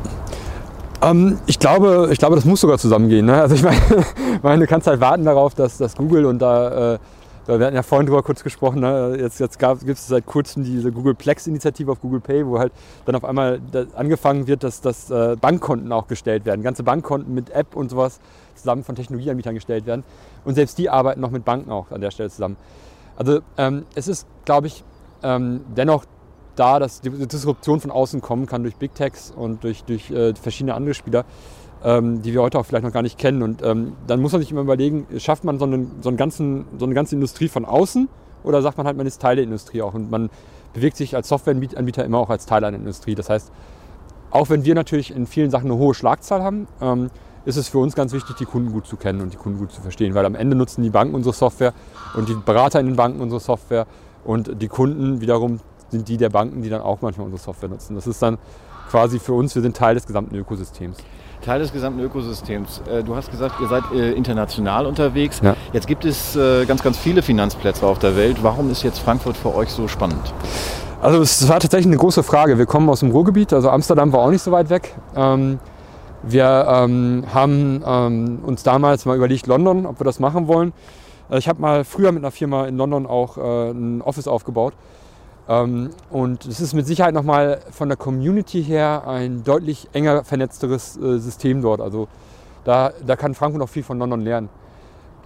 Ähm, 1.02 1.38
ich, 1.46 1.58
glaube, 1.58 2.08
ich 2.10 2.18
glaube, 2.18 2.36
das 2.36 2.44
muss 2.44 2.60
sogar 2.60 2.78
zusammengehen. 2.78 3.26
Ne? 3.26 3.40
Also 3.40 3.54
ich 3.54 3.62
meine, 3.62 3.80
meine, 4.42 4.60
du 4.60 4.66
kannst 4.66 4.86
halt 4.86 5.00
warten 5.00 5.24
darauf, 5.24 5.54
dass, 5.54 5.78
dass 5.78 5.94
Google 5.96 6.26
und 6.26 6.38
da, 6.40 6.94
äh, 6.94 6.98
wir 7.46 7.66
hatten 7.66 7.76
ja 7.76 7.82
vorhin 7.82 8.06
drüber 8.06 8.22
kurz 8.22 8.42
gesprochen, 8.42 8.80
ne? 8.80 9.16
jetzt, 9.20 9.38
jetzt 9.38 9.58
gibt 9.58 9.98
es 9.98 10.08
seit 10.08 10.26
kurzem 10.26 10.64
diese 10.64 10.90
Google 10.90 11.14
Plex-Initiative 11.14 11.92
auf 11.92 12.00
Google 12.00 12.20
Pay, 12.20 12.46
wo 12.46 12.58
halt 12.58 12.72
dann 13.04 13.14
auf 13.14 13.24
einmal 13.24 13.60
angefangen 13.94 14.48
wird, 14.48 14.64
dass, 14.64 14.80
dass 14.80 15.10
äh, 15.10 15.36
Bankkonten 15.40 15.92
auch 15.92 16.08
gestellt 16.08 16.44
werden. 16.44 16.62
Ganze 16.62 16.82
Bankkonten 16.82 17.32
mit 17.32 17.50
App 17.50 17.76
und 17.76 17.90
sowas 17.90 18.18
zusammen 18.56 18.82
von 18.82 18.96
Technologieanbietern 18.96 19.54
gestellt 19.54 19.86
werden. 19.86 20.02
Und 20.44 20.54
selbst 20.54 20.76
die 20.78 20.90
arbeiten 20.90 21.20
noch 21.20 21.30
mit 21.30 21.44
Banken 21.44 21.70
auch 21.70 21.90
an 21.92 22.00
der 22.00 22.10
Stelle 22.10 22.30
zusammen. 22.30 22.56
Also 23.16 23.40
ähm, 23.58 23.84
es 23.94 24.08
ist, 24.08 24.26
glaube 24.44 24.66
ich, 24.66 24.82
ähm, 25.22 25.60
dennoch 25.76 26.04
da, 26.56 26.78
dass 26.78 27.00
die 27.00 27.10
Disruption 27.10 27.80
von 27.80 27.90
außen 27.90 28.20
kommen 28.20 28.46
kann 28.46 28.62
durch 28.62 28.76
Big 28.76 28.94
Techs 28.94 29.32
und 29.34 29.64
durch, 29.64 29.84
durch 29.84 30.10
äh, 30.10 30.34
verschiedene 30.34 30.74
andere 30.74 30.94
Spieler, 30.94 31.24
ähm, 31.84 32.22
die 32.22 32.32
wir 32.32 32.42
heute 32.42 32.58
auch 32.58 32.66
vielleicht 32.66 32.84
noch 32.84 32.92
gar 32.92 33.02
nicht 33.02 33.18
kennen. 33.18 33.42
Und 33.42 33.62
ähm, 33.62 33.92
dann 34.06 34.20
muss 34.20 34.32
man 34.32 34.40
sich 34.40 34.50
immer 34.50 34.62
überlegen, 34.62 35.06
schafft 35.18 35.44
man 35.44 35.58
so, 35.58 35.64
einen, 35.64 35.90
so, 36.00 36.08
einen 36.08 36.16
ganzen, 36.16 36.64
so 36.78 36.84
eine 36.84 36.94
ganze 36.94 37.14
Industrie 37.14 37.48
von 37.48 37.64
außen 37.64 38.08
oder 38.42 38.62
sagt 38.62 38.78
man 38.78 38.86
halt, 38.86 38.96
man 38.96 39.06
ist 39.06 39.20
Teil 39.20 39.36
der 39.36 39.44
Industrie 39.44 39.82
auch 39.82 39.94
und 39.94 40.10
man 40.10 40.30
bewegt 40.72 40.96
sich 40.96 41.16
als 41.16 41.28
Softwareanbieter 41.28 42.04
immer 42.04 42.18
auch 42.18 42.30
als 42.30 42.46
Teil 42.46 42.64
einer 42.64 42.76
Industrie. 42.76 43.14
Das 43.14 43.30
heißt, 43.30 43.50
auch 44.30 44.50
wenn 44.50 44.64
wir 44.64 44.74
natürlich 44.74 45.14
in 45.14 45.26
vielen 45.26 45.50
Sachen 45.50 45.70
eine 45.70 45.78
hohe 45.78 45.94
Schlagzahl 45.94 46.42
haben, 46.42 46.68
ähm, 46.80 47.10
ist 47.46 47.56
es 47.56 47.68
für 47.68 47.78
uns 47.78 47.94
ganz 47.94 48.12
wichtig, 48.12 48.36
die 48.36 48.44
Kunden 48.44 48.72
gut 48.72 48.86
zu 48.86 48.96
kennen 48.96 49.20
und 49.20 49.32
die 49.32 49.36
Kunden 49.36 49.58
gut 49.58 49.72
zu 49.72 49.80
verstehen, 49.80 50.14
weil 50.14 50.26
am 50.26 50.34
Ende 50.34 50.56
nutzen 50.56 50.82
die 50.82 50.90
Banken 50.90 51.14
unsere 51.14 51.34
Software 51.34 51.72
und 52.14 52.28
die 52.28 52.34
Berater 52.34 52.80
in 52.80 52.86
den 52.86 52.96
Banken 52.96 53.20
unsere 53.20 53.40
Software 53.40 53.86
und 54.24 54.60
die 54.60 54.68
Kunden 54.68 55.20
wiederum 55.20 55.60
sind 55.90 56.08
die 56.08 56.16
der 56.16 56.30
Banken, 56.30 56.62
die 56.62 56.68
dann 56.68 56.80
auch 56.80 57.02
manchmal 57.02 57.26
unsere 57.26 57.42
Software 57.42 57.68
nutzen. 57.68 57.94
Das 57.94 58.06
ist 58.06 58.22
dann 58.22 58.38
quasi 58.90 59.18
für 59.18 59.32
uns, 59.32 59.54
wir 59.54 59.62
sind 59.62 59.76
Teil 59.76 59.94
des 59.94 60.06
gesamten 60.06 60.34
Ökosystems. 60.36 60.98
Teil 61.42 61.60
des 61.60 61.72
gesamten 61.72 62.00
Ökosystems. 62.00 62.82
Äh, 62.90 63.04
du 63.04 63.14
hast 63.14 63.30
gesagt, 63.30 63.60
ihr 63.60 63.68
seid 63.68 63.84
äh, 63.92 64.12
international 64.12 64.86
unterwegs. 64.86 65.40
Ja. 65.42 65.54
Jetzt 65.72 65.86
gibt 65.86 66.04
es 66.04 66.34
äh, 66.34 66.64
ganz, 66.64 66.82
ganz 66.82 66.98
viele 66.98 67.22
Finanzplätze 67.22 67.86
auf 67.86 67.98
der 67.98 68.16
Welt. 68.16 68.38
Warum 68.42 68.70
ist 68.70 68.82
jetzt 68.82 68.98
Frankfurt 68.98 69.36
für 69.36 69.54
euch 69.54 69.70
so 69.70 69.86
spannend? 69.88 70.32
Also 71.02 71.20
es 71.20 71.48
war 71.48 71.60
tatsächlich 71.60 71.86
eine 71.86 71.98
große 71.98 72.22
Frage. 72.22 72.58
Wir 72.58 72.66
kommen 72.66 72.88
aus 72.88 73.00
dem 73.00 73.10
Ruhrgebiet, 73.10 73.52
also 73.52 73.70
Amsterdam 73.70 74.12
war 74.12 74.20
auch 74.20 74.30
nicht 74.30 74.42
so 74.42 74.50
weit 74.50 74.70
weg. 74.70 74.94
Ähm, 75.14 75.58
wir 76.22 76.66
ähm, 76.68 77.24
haben 77.32 77.84
ähm, 77.86 78.38
uns 78.42 78.62
damals 78.62 79.04
mal 79.04 79.16
überlegt, 79.16 79.46
London, 79.46 79.86
ob 79.86 80.00
wir 80.00 80.04
das 80.04 80.18
machen 80.18 80.48
wollen. 80.48 80.72
Ich 81.30 81.48
habe 81.48 81.60
mal 81.60 81.84
früher 81.84 82.12
mit 82.12 82.22
einer 82.22 82.30
Firma 82.30 82.66
in 82.66 82.76
London 82.76 83.04
auch 83.04 83.36
ein 83.36 84.00
Office 84.00 84.28
aufgebaut 84.28 84.74
und 85.48 86.44
es 86.44 86.60
ist 86.60 86.74
mit 86.74 86.86
Sicherheit 86.86 87.14
nochmal 87.14 87.60
von 87.70 87.88
der 87.88 87.96
Community 87.96 88.64
her 88.64 89.06
ein 89.06 89.44
deutlich 89.44 89.88
enger 89.92 90.24
vernetzteres 90.24 90.96
äh, 90.96 91.18
System 91.18 91.62
dort. 91.62 91.80
Also 91.80 92.08
da, 92.64 92.92
da 93.06 93.14
kann 93.14 93.34
Frankfurt 93.34 93.60
noch 93.60 93.68
viel 93.68 93.84
von 93.84 93.98
London 93.98 94.22
lernen. 94.22 94.48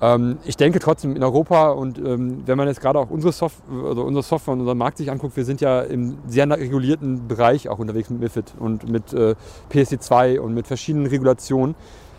Ähm, 0.02 0.38
ich 0.44 0.56
denke 0.56 0.78
trotzdem 0.78 1.17
in 1.17 1.22
Europa 1.22 1.70
und 1.70 1.99
ähm, 1.99 2.43
wenn 2.46 2.58
man 2.58 2.69
jetzt 2.69 2.81
gerade 2.81 2.99
auch 2.99 3.11
unsere, 3.11 3.32
Soft 3.32 3.56
also 3.71 4.02
unsere 4.02 4.23
Software 4.23 4.52
und 4.52 4.61
unseren 4.61 4.78
Markt 4.78 4.99
sich 4.99 5.11
anguckt, 5.11 5.37
wir 5.37 5.44
sind 5.44 5.62
ja 5.62 5.80
im 5.80 6.18
sehr 6.26 6.49
regulierten 6.49 7.26
Bereich 7.28 7.68
auch 7.68 7.78
unterwegs 7.78 8.11
mit 8.11 8.21
MIFID 8.21 8.54
und 8.59 8.88
mit 8.88 9.12
äh, 9.14 9.35
PSD2 9.73 10.38
und 10.38 10.52
mit 10.54 10.66
verschiedenen 10.66 11.06
Regulationen. 11.06 11.75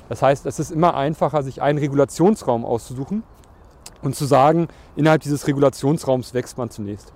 Das 0.10 0.22
heißt, 0.22 0.46
es 0.46 0.60
ist 0.60 0.72
immer 0.72 0.96
einfacher, 0.96 1.42
sich 1.44 1.62
einen 1.62 1.78
Regulationsraum 1.80 2.66
auszusuchen 2.66 3.24
und 4.02 4.16
zu 4.16 4.26
sagen, 4.26 4.68
innerhalb 4.96 5.22
dieses 5.22 5.48
Regulationsraums 5.48 6.34
wächst 6.34 6.58
man 6.58 6.70
zunächst. 6.70 7.14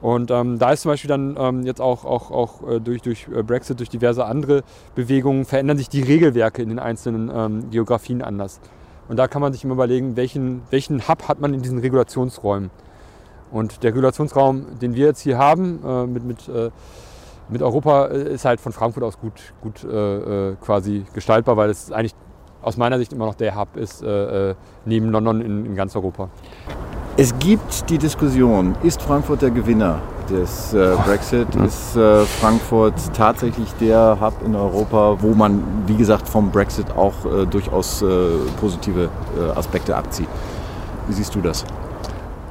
Und 0.00 0.30
ähm, 0.30 0.58
da 0.58 0.72
ist 0.72 0.82
zum 0.82 0.92
Beispiel 0.92 1.08
dann 1.08 1.36
ähm, 1.38 1.62
jetzt 1.62 1.80
auch, 1.80 2.04
auch, 2.04 2.30
auch 2.30 2.68
äh, 2.68 2.80
durch, 2.80 3.02
durch 3.02 3.26
äh, 3.34 3.42
Brexit, 3.42 3.80
durch 3.80 3.88
diverse 3.88 4.24
andere 4.24 4.62
Bewegungen, 4.94 5.44
verändern 5.44 5.76
sich 5.76 5.88
die 5.88 6.02
Regelwerke 6.02 6.62
in 6.62 6.68
den 6.68 6.78
einzelnen 6.78 7.30
ähm, 7.34 7.70
Geografien 7.70 8.22
anders. 8.22 8.60
Und 9.08 9.16
da 9.16 9.26
kann 9.26 9.42
man 9.42 9.52
sich 9.52 9.64
immer 9.64 9.74
überlegen, 9.74 10.16
welchen, 10.16 10.62
welchen 10.70 11.08
Hub 11.08 11.26
hat 11.28 11.40
man 11.40 11.52
in 11.52 11.62
diesen 11.62 11.78
Regulationsräumen. 11.78 12.70
Und 13.50 13.82
der 13.82 13.92
Regulationsraum, 13.92 14.78
den 14.78 14.94
wir 14.94 15.06
jetzt 15.06 15.20
hier 15.20 15.38
haben, 15.38 15.80
äh, 15.84 16.06
mit, 16.06 16.24
mit, 16.24 16.48
äh, 16.48 16.70
mit 17.48 17.62
Europa, 17.62 18.06
äh, 18.06 18.34
ist 18.34 18.44
halt 18.44 18.60
von 18.60 18.72
Frankfurt 18.72 19.02
aus 19.02 19.18
gut, 19.18 19.54
gut 19.62 19.82
äh, 19.82 20.54
quasi 20.60 21.06
gestaltbar, 21.14 21.56
weil 21.56 21.70
es 21.70 21.90
eigentlich 21.90 22.14
aus 22.62 22.76
meiner 22.76 22.98
Sicht 22.98 23.12
immer 23.12 23.26
noch 23.26 23.34
der 23.34 23.56
Hub 23.56 23.76
ist, 23.76 24.04
neben 24.84 25.10
London 25.10 25.40
in, 25.40 25.66
in 25.66 25.76
ganz 25.76 25.94
Europa. 25.94 26.28
Es 27.20 27.36
gibt 27.40 27.90
die 27.90 27.98
Diskussion, 27.98 28.76
ist 28.84 29.02
Frankfurt 29.02 29.42
der 29.42 29.50
Gewinner 29.50 30.00
des 30.30 30.72
äh, 30.72 30.94
Brexit? 31.04 31.52
Ist 31.56 31.96
äh, 31.96 32.24
Frankfurt 32.24 32.94
tatsächlich 33.12 33.72
der 33.80 34.18
Hub 34.20 34.34
in 34.44 34.54
Europa, 34.54 35.16
wo 35.20 35.34
man, 35.34 35.60
wie 35.86 35.96
gesagt, 35.96 36.28
vom 36.28 36.52
Brexit 36.52 36.86
auch 36.96 37.14
äh, 37.24 37.44
durchaus 37.46 38.02
äh, 38.02 38.06
positive 38.60 39.08
äh, 39.36 39.58
Aspekte 39.58 39.96
abzieht? 39.96 40.28
Wie 41.08 41.12
siehst 41.12 41.34
du 41.34 41.40
das? 41.40 41.64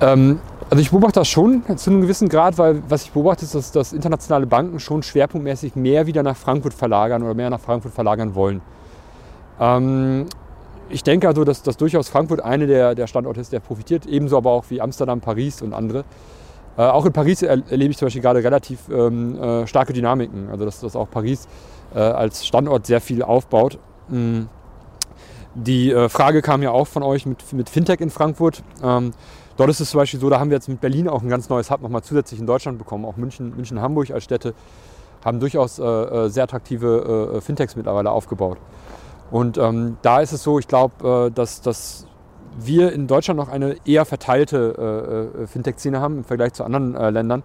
Ähm, 0.01 0.39
also 0.69 0.81
ich 0.81 0.91
beobachte 0.91 1.21
das 1.21 1.29
schon 1.29 1.63
zu 1.77 1.89
einem 1.89 2.01
gewissen 2.01 2.27
Grad, 2.27 2.57
weil 2.57 2.83
was 2.89 3.03
ich 3.03 3.11
beobachte, 3.11 3.45
ist, 3.45 3.55
dass, 3.55 3.71
dass 3.71 3.93
internationale 3.93 4.47
Banken 4.47 4.81
schon 4.81 5.01
schwerpunktmäßig 5.01 5.77
mehr 5.77 6.07
wieder 6.07 6.23
nach 6.23 6.35
Frankfurt 6.35 6.73
verlagern 6.73 7.23
oder 7.23 7.35
mehr 7.35 7.49
nach 7.49 7.61
Frankfurt 7.61 7.93
verlagern 7.93 8.35
wollen. 8.35 8.61
Ähm, 9.59 10.25
ich 10.89 11.03
denke 11.03 11.27
also, 11.27 11.43
dass, 11.43 11.63
dass 11.63 11.77
durchaus 11.77 12.09
Frankfurt 12.09 12.41
eine 12.41 12.67
der, 12.67 12.95
der 12.95 13.07
Standorte 13.07 13.41
ist, 13.41 13.51
der 13.51 13.59
profitiert, 13.59 14.05
ebenso 14.05 14.37
aber 14.37 14.51
auch 14.51 14.65
wie 14.69 14.81
Amsterdam, 14.81 15.19
Paris 15.19 15.61
und 15.61 15.73
andere. 15.73 16.05
Äh, 16.77 16.83
auch 16.83 17.05
in 17.05 17.13
Paris 17.13 17.41
erlebe 17.41 17.91
ich 17.91 17.97
zum 17.97 18.05
Beispiel 18.05 18.21
gerade 18.21 18.43
relativ 18.43 18.87
ähm, 18.89 19.41
äh, 19.41 19.67
starke 19.67 19.93
Dynamiken, 19.93 20.49
also 20.49 20.63
dass, 20.63 20.79
dass 20.79 20.95
auch 20.95 21.09
Paris 21.09 21.47
äh, 21.93 21.99
als 21.99 22.45
Standort 22.45 22.85
sehr 22.85 23.01
viel 23.01 23.23
aufbaut. 23.23 23.79
Mhm. 24.09 24.47
die 25.53 25.91
äh, 25.91 26.07
Frage 26.07 26.41
kam 26.41 26.63
ja 26.63 26.71
auch 26.71 26.87
von 26.87 27.03
euch 27.03 27.25
mit, 27.25 27.51
mit 27.51 27.69
Fintech 27.69 27.99
in 27.99 28.09
Frankfurt. 28.09 28.63
Ähm, 28.81 29.11
dort 29.57 29.69
ist 29.69 29.81
es 29.81 29.89
zum 29.89 29.97
Beispiel 29.97 30.19
so, 30.19 30.29
da 30.29 30.39
haben 30.39 30.49
wir 30.49 30.55
jetzt 30.55 30.69
mit 30.69 30.79
Berlin 30.79 31.09
auch 31.09 31.21
ein 31.21 31.27
ganz 31.27 31.49
neues 31.49 31.69
Hub 31.69 31.81
nochmal 31.81 32.03
zusätzlich 32.03 32.39
in 32.39 32.45
Deutschland 32.45 32.77
bekommen. 32.77 33.03
Auch 33.03 33.17
München, 33.17 33.53
München 33.53 33.81
Hamburg 33.81 34.11
als 34.11 34.23
Städte 34.23 34.53
haben 35.25 35.41
durchaus 35.41 35.79
äh, 35.79 35.83
äh 35.83 36.29
sehr 36.29 36.43
attraktive 36.43 37.41
Fintechs 37.41 37.75
mittlerweile 37.75 38.11
aufgebaut. 38.11 38.59
Und 39.31 39.57
ähm, 39.57 39.97
da 40.01 40.21
ist 40.21 40.31
es 40.31 40.43
so, 40.43 40.59
ich 40.59 40.67
glaube, 40.67 41.27
äh, 41.27 41.31
dass, 41.31 41.61
dass 41.61 42.07
wir 42.59 42.91
in 42.93 43.07
Deutschland 43.07 43.37
noch 43.37 43.49
eine 43.49 43.75
eher 43.85 44.05
verteilte 44.05 45.33
äh, 45.43 45.47
Fintech-Szene 45.47 45.99
haben 45.99 46.17
im 46.19 46.23
Vergleich 46.23 46.53
zu 46.53 46.63
anderen 46.63 46.93
Ländern. 47.13 47.43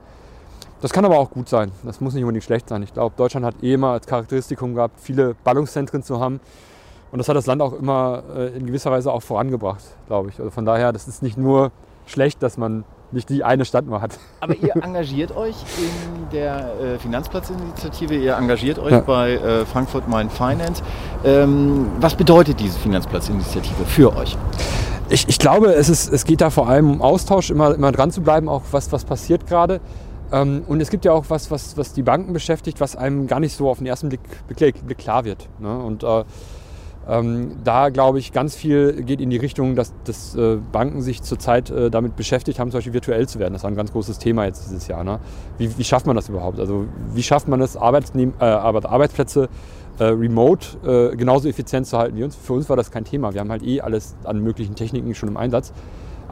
Das 0.81 0.93
kann 0.93 1.05
aber 1.05 1.19
auch 1.19 1.31
gut 1.31 1.49
sein. 1.49 1.71
Das 1.85 2.01
muss 2.01 2.15
nicht 2.15 2.25
unbedingt 2.25 2.45
schlecht 2.45 2.69
sein. 2.69 2.83
Ich 2.83 2.93
glaube, 2.93 3.15
Deutschland 3.17 3.47
hat 3.47 3.63
eh 3.63 3.75
immer 3.75 3.91
als 3.91 4.07
Charakteristikum 4.07 4.75
gehabt, 4.75 4.99
viele 5.01 5.35
Ballungszentren 5.45 6.03
zu 6.03 6.19
haben. 6.19 6.41
Und 7.13 7.19
das 7.19 7.29
hat 7.29 7.37
das 7.37 7.47
Land 7.47 7.63
auch 7.63 7.75
immer 7.75 8.23
äh, 8.35 8.57
in 8.57 8.67
gewisser 8.67 8.91
Weise 8.91 9.13
auch 9.13 9.23
vorangebracht, 9.23 9.85
glaube 10.09 10.31
ich. 10.31 10.39
Also 10.39 10.51
von 10.51 10.65
daher, 10.65 10.93
das 10.93 11.07
ist 11.07 11.23
nicht 11.23 11.37
nur 11.37 11.71
schlecht, 12.07 12.43
dass 12.43 12.57
man 12.57 12.85
nicht 13.13 13.29
die 13.29 13.45
eine 13.45 13.65
Stadt 13.65 13.87
nur 13.87 14.01
hat. 14.01 14.19
Aber 14.41 14.55
ihr 14.57 14.75
engagiert 14.83 15.37
euch 15.37 15.57
in 15.79 16.31
der 16.33 16.73
äh, 16.81 16.99
Finanzplatzinitiative, 16.99 18.15
ihr 18.15 18.37
engagiert 18.37 18.79
euch 18.79 18.93
ja. 18.93 19.01
bei 19.01 19.33
äh, 19.33 19.67
Frankfurt 19.67 20.09
Main 20.09 20.31
Finance. 20.31 20.83
Ähm, 21.25 21.91
was 22.01 22.15
bedeutet 22.15 22.61
diese 22.61 22.79
Finanzplatzinitiative 22.79 23.85
für 23.87 24.17
euch? 24.17 24.37
Ich, 25.09 25.29
ich 25.29 25.39
glaube, 25.39 25.75
es, 25.75 25.89
ist, 25.89 26.13
es 26.13 26.25
geht 26.25 26.41
da 26.41 26.51
vor 26.51 26.69
allem 26.69 26.91
um 26.91 27.03
Austausch, 27.03 27.51
immer, 27.51 27.75
immer 27.75 27.93
dran 27.93 28.11
zu 28.11 28.23
bleiben, 28.23 28.49
auch 28.49 28.63
was, 28.71 28.93
was 28.93 29.05
passiert 29.05 29.47
gerade. 29.47 29.81
Ähm, 30.33 30.65
und 30.67 30.81
es 30.81 30.91
gibt 30.91 31.05
ja 31.05 31.13
auch 31.13 31.27
was, 31.29 31.51
was, 31.51 31.77
was 31.77 31.93
die 31.93 32.03
Banken 32.03 32.33
beschäftigt, 32.33 32.81
was 32.81 32.97
einem 32.97 33.27
gar 33.27 33.39
nicht 33.39 33.55
so 33.55 33.69
auf 33.69 33.79
den 33.79 33.87
ersten 33.87 34.09
Blick, 34.09 34.21
Blick, 34.49 34.87
Blick 34.87 34.99
klar 34.99 35.25
wird. 35.25 35.49
Ne? 35.59 35.77
Und 35.77 36.03
äh, 36.03 36.25
ähm, 37.09 37.57
da 37.65 37.89
glaube 37.89 38.19
ich, 38.19 38.33
ganz 38.33 38.55
viel 38.55 39.03
geht 39.03 39.21
in 39.21 39.31
die 39.31 39.37
Richtung, 39.37 39.75
dass, 39.75 39.93
dass 40.05 40.37
äh, 40.37 40.59
Banken 40.71 41.03
sich 41.03 41.23
zurzeit 41.23 41.71
äh, 41.71 41.91
damit 41.91 42.15
beschäftigt 42.15 42.59
haben, 42.59 42.71
zum 42.71 42.79
Beispiel 42.79 42.93
virtuell 42.93 43.29
zu 43.29 43.39
werden. 43.39 43.53
Das 43.53 43.65
war 43.65 43.71
ein 43.71 43.77
ganz 43.77 43.93
großes 43.93 44.19
Thema 44.19 44.45
jetzt 44.45 44.67
dieses 44.67 44.87
Jahr. 44.87 45.03
Ne? 45.03 45.19
Wie, 45.59 45.77
wie, 45.79 45.85
schafft 45.85 46.07
man 46.07 46.15
das 46.15 46.29
überhaupt? 46.29 46.61
Also 46.61 46.87
wie 47.13 47.23
schafft 47.23 47.49
man 47.49 47.61
es, 47.61 47.77
Arbeitsnehm, 47.77 48.35
äh, 48.39 48.45
Arbeitsplätze 48.45 49.49
äh, 49.99 50.05
remote 50.05 51.13
äh, 51.13 51.17
genauso 51.17 51.49
effizient 51.49 51.87
zu 51.87 51.99
halten 51.99 52.17
wie 52.17 52.25
uns? 52.25 52.37
Für 52.37 52.53
uns 52.53 52.69
war 52.69 52.77
das 52.77 52.91
kein 52.93 53.05
Thema. 53.05 53.35
Wir 53.35 53.41
haben 53.41 53.51
halt 53.51 53.65
eh 53.65 53.81
alles 53.81 54.15
an 54.25 54.41
möglichen 54.41 54.77
Techniken 54.77 55.15
schon 55.15 55.29
im 55.29 55.37
Einsatz. 55.37 55.73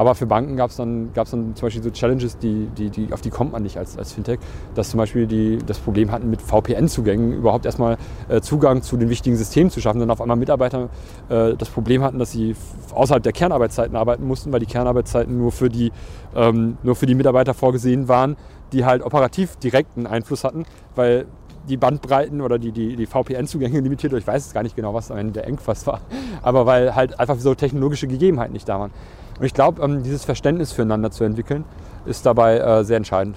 Aber 0.00 0.14
für 0.14 0.24
Banken 0.24 0.56
gab 0.56 0.70
es 0.70 0.76
dann, 0.76 1.12
gab's 1.12 1.30
dann 1.32 1.54
zum 1.54 1.66
Beispiel 1.66 1.82
so 1.82 1.90
Challenges, 1.90 2.38
die, 2.38 2.68
die, 2.78 2.88
die, 2.88 3.12
auf 3.12 3.20
die 3.20 3.28
kommt 3.28 3.52
man 3.52 3.62
nicht 3.62 3.76
als, 3.76 3.98
als 3.98 4.14
Fintech, 4.14 4.38
dass 4.74 4.88
zum 4.88 4.96
Beispiel 4.96 5.26
die 5.26 5.58
das 5.66 5.78
Problem 5.78 6.10
hatten, 6.10 6.30
mit 6.30 6.40
VPN-Zugängen 6.40 7.34
überhaupt 7.34 7.66
erstmal 7.66 7.98
äh, 8.30 8.40
Zugang 8.40 8.80
zu 8.80 8.96
den 8.96 9.10
wichtigen 9.10 9.36
Systemen 9.36 9.70
zu 9.70 9.78
schaffen. 9.82 10.00
Dann 10.00 10.10
auf 10.10 10.22
einmal 10.22 10.38
Mitarbeiter 10.38 10.88
äh, 11.28 11.52
das 11.54 11.68
Problem 11.68 12.02
hatten, 12.02 12.18
dass 12.18 12.30
sie 12.30 12.56
außerhalb 12.94 13.22
der 13.22 13.32
Kernarbeitszeiten 13.32 13.94
arbeiten 13.94 14.26
mussten, 14.26 14.50
weil 14.54 14.60
die 14.60 14.64
Kernarbeitszeiten 14.64 15.36
nur 15.36 15.52
für 15.52 15.68
die, 15.68 15.92
ähm, 16.34 16.78
nur 16.82 16.96
für 16.96 17.04
die 17.04 17.14
Mitarbeiter 17.14 17.52
vorgesehen 17.52 18.08
waren, 18.08 18.38
die 18.72 18.86
halt 18.86 19.02
operativ 19.02 19.56
direkten 19.56 20.06
Einfluss 20.06 20.44
hatten, 20.44 20.64
weil 20.94 21.26
die 21.68 21.76
Bandbreiten 21.76 22.40
oder 22.40 22.58
die, 22.58 22.72
die, 22.72 22.96
die 22.96 23.04
VPN-Zugänge 23.04 23.80
limitiert, 23.80 24.14
ich 24.14 24.26
weiß 24.26 24.46
es 24.46 24.54
gar 24.54 24.62
nicht 24.62 24.76
genau, 24.76 24.94
was 24.94 25.10
am 25.10 25.18
Ende 25.18 25.34
der 25.34 25.46
Engpass 25.46 25.86
war, 25.86 26.00
aber 26.42 26.64
weil 26.64 26.94
halt 26.94 27.20
einfach 27.20 27.36
so 27.38 27.54
technologische 27.54 28.06
Gegebenheiten 28.06 28.54
nicht 28.54 28.66
da 28.66 28.80
waren. 28.80 28.92
Und 29.40 29.46
ich 29.46 29.54
glaube, 29.54 29.82
ähm, 29.82 30.02
dieses 30.02 30.24
Verständnis 30.24 30.70
füreinander 30.70 31.10
zu 31.10 31.24
entwickeln, 31.24 31.64
ist 32.04 32.26
dabei 32.26 32.58
äh, 32.58 32.84
sehr 32.84 32.98
entscheidend. 32.98 33.36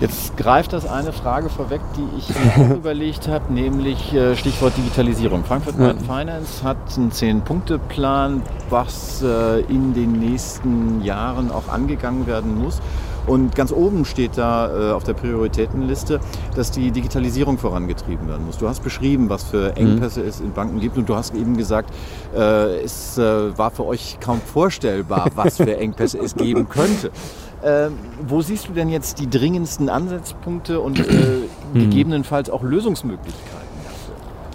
Jetzt 0.00 0.36
greift 0.36 0.74
das 0.74 0.86
eine 0.86 1.12
Frage 1.12 1.48
vorweg, 1.48 1.80
die 1.96 2.18
ich 2.18 2.28
mir 2.28 2.66
auch 2.66 2.70
überlegt 2.76 3.28
habe, 3.28 3.50
nämlich 3.52 4.12
äh, 4.12 4.36
Stichwort 4.36 4.76
Digitalisierung. 4.76 5.44
Frankfurt 5.44 5.76
ja. 5.78 5.94
Finance 5.94 6.62
hat 6.64 6.76
einen 6.96 7.12
Zehn-Punkte-Plan, 7.12 8.42
was 8.68 9.22
äh, 9.22 9.60
in 9.60 9.94
den 9.94 10.12
nächsten 10.12 11.02
Jahren 11.02 11.50
auch 11.50 11.68
angegangen 11.68 12.26
werden 12.26 12.58
muss. 12.60 12.82
Und 13.26 13.56
ganz 13.56 13.72
oben 13.72 14.04
steht 14.04 14.32
da 14.36 14.90
äh, 14.90 14.92
auf 14.92 15.02
der 15.02 15.14
Prioritätenliste, 15.14 16.20
dass 16.54 16.70
die 16.70 16.92
Digitalisierung 16.92 17.58
vorangetrieben 17.58 18.28
werden 18.28 18.46
muss. 18.46 18.58
Du 18.58 18.68
hast 18.68 18.84
beschrieben, 18.84 19.28
was 19.28 19.44
für 19.44 19.70
mhm. 19.70 19.76
Engpässe 19.76 20.20
mhm. 20.20 20.28
es 20.28 20.40
in 20.40 20.52
Banken 20.52 20.80
gibt 20.80 20.96
und 20.96 21.08
du 21.08 21.16
hast 21.16 21.34
eben 21.34 21.56
gesagt, 21.56 21.90
äh, 22.34 22.80
es 22.82 23.18
äh, 23.18 23.58
war 23.58 23.70
für 23.70 23.84
euch 23.84 24.18
kaum 24.20 24.40
vorstellbar, 24.40 25.30
was 25.34 25.56
für 25.56 25.76
Engpässe 25.78 26.18
es 26.18 26.34
geben 26.34 26.68
könnte. 26.68 27.10
Ähm, 27.64 27.94
wo 28.28 28.42
siehst 28.42 28.68
du 28.68 28.72
denn 28.72 28.88
jetzt 28.88 29.18
die 29.18 29.28
dringendsten 29.28 29.88
Ansatzpunkte 29.88 30.78
und 30.78 31.00
äh, 31.00 31.02
mhm. 31.74 31.78
gegebenenfalls 31.80 32.48
auch 32.48 32.62
Lösungsmöglichkeiten? 32.62 33.66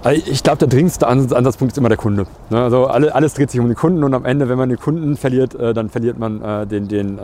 Also 0.03 0.23
ich 0.25 0.41
glaube, 0.41 0.57
der 0.59 0.67
dringendste 0.67 1.07
Ansatzpunkt 1.07 1.73
ist 1.73 1.77
immer 1.77 1.89
der 1.89 1.97
Kunde. 1.97 2.25
Ne? 2.49 2.63
Also 2.63 2.87
alles 2.87 3.35
dreht 3.35 3.51
sich 3.51 3.59
um 3.59 3.67
den 3.67 3.75
Kunden 3.75 4.03
und 4.03 4.15
am 4.15 4.25
Ende, 4.25 4.49
wenn 4.49 4.57
man 4.57 4.69
den 4.69 4.79
Kunden 4.79 5.15
verliert, 5.15 5.53
äh, 5.53 5.75
dann 5.75 5.89
verliert 5.89 6.17
man 6.17 6.41
äh, 6.41 6.65
den, 6.65 6.87
den, 6.87 7.19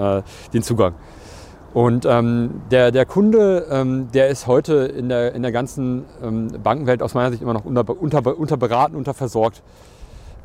den 0.53 0.61
Zugang. 0.61 0.93
Und 1.73 2.05
ähm, 2.05 2.61
der, 2.71 2.91
der 2.91 3.05
Kunde, 3.05 3.67
ähm, 3.69 4.07
der 4.13 4.29
ist 4.29 4.47
heute 4.47 4.73
in 4.73 5.09
der, 5.09 5.35
in 5.35 5.43
der 5.43 5.51
ganzen 5.51 6.05
ähm, 6.23 6.47
Bankenwelt 6.63 7.03
aus 7.03 7.13
meiner 7.13 7.29
Sicht 7.31 7.41
immer 7.41 7.53
noch 7.53 7.65
unter, 7.65 7.85
unter, 8.01 8.37
unterberaten, 8.37 8.95
unterversorgt. 8.95 9.61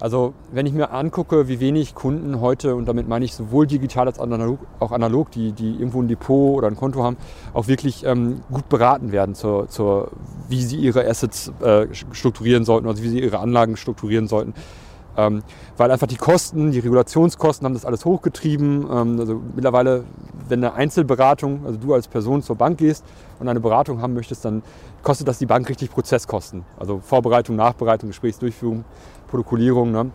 Also 0.03 0.35
wenn 0.51 0.67
ich 0.67 0.73
mir 0.73 0.91
angucke, 0.91 1.47
wie 1.47 1.61
wenig 1.61 1.95
Kunden 1.95 2.41
heute, 2.41 2.75
und 2.75 2.87
damit 2.87 3.07
meine 3.07 3.25
ich 3.25 3.35
sowohl 3.35 3.69
digital 3.69 4.09
als 4.09 4.19
analog, 4.19 4.59
auch 4.81 4.91
analog, 4.91 5.31
die, 5.31 5.53
die 5.53 5.75
irgendwo 5.75 6.03
ein 6.03 6.09
Depot 6.09 6.59
oder 6.59 6.67
ein 6.67 6.75
Konto 6.75 7.05
haben, 7.05 7.17
auch 7.55 7.69
wirklich 7.69 8.05
ähm, 8.05 8.43
gut 8.51 8.69
beraten 8.69 9.13
werden, 9.13 9.37
zur, 9.37 9.69
zur, 9.69 10.11
wie 10.49 10.61
sie 10.61 10.77
ihre 10.77 11.07
Assets 11.07 11.53
äh, 11.63 11.87
strukturieren 11.93 12.65
sollten, 12.65 12.89
also 12.89 13.01
wie 13.05 13.11
sie 13.11 13.21
ihre 13.21 13.39
Anlagen 13.39 13.77
strukturieren 13.77 14.27
sollten. 14.27 14.55
Ähm, 15.17 15.43
weil 15.77 15.91
einfach 15.91 16.07
die 16.07 16.17
Kosten, 16.17 16.73
die 16.73 16.79
Regulationskosten 16.79 17.65
haben 17.65 17.75
das 17.75 17.85
alles 17.85 18.05
hochgetrieben. 18.05 18.87
Ähm, 18.91 19.21
also 19.21 19.41
mittlerweile, 19.55 20.05
wenn 20.53 20.63
eine 20.63 20.75
Einzelberatung, 20.75 21.65
also 21.65 21.79
du 21.79 21.95
als 21.95 22.09
Person 22.09 22.43
zur 22.43 22.57
Bank 22.57 22.77
gehst 22.77 23.05
und 23.41 23.49
eine 23.49 23.59
Beratung 23.59 24.03
haben 24.03 24.13
möchtest, 24.13 24.45
dann 24.45 24.63
kostet 25.03 25.27
das 25.27 25.39
die 25.39 25.47
Bank 25.47 25.67
richtig 25.69 25.91
Prozesskosten. 25.91 26.65
Also 26.79 27.01
Vorbereitung, 27.01 27.57
Nachbereitung, 27.57 28.11
Gesprächsdurchführung, 28.11 28.85
Protokollierung 29.29 29.91
ne? 29.91 30.11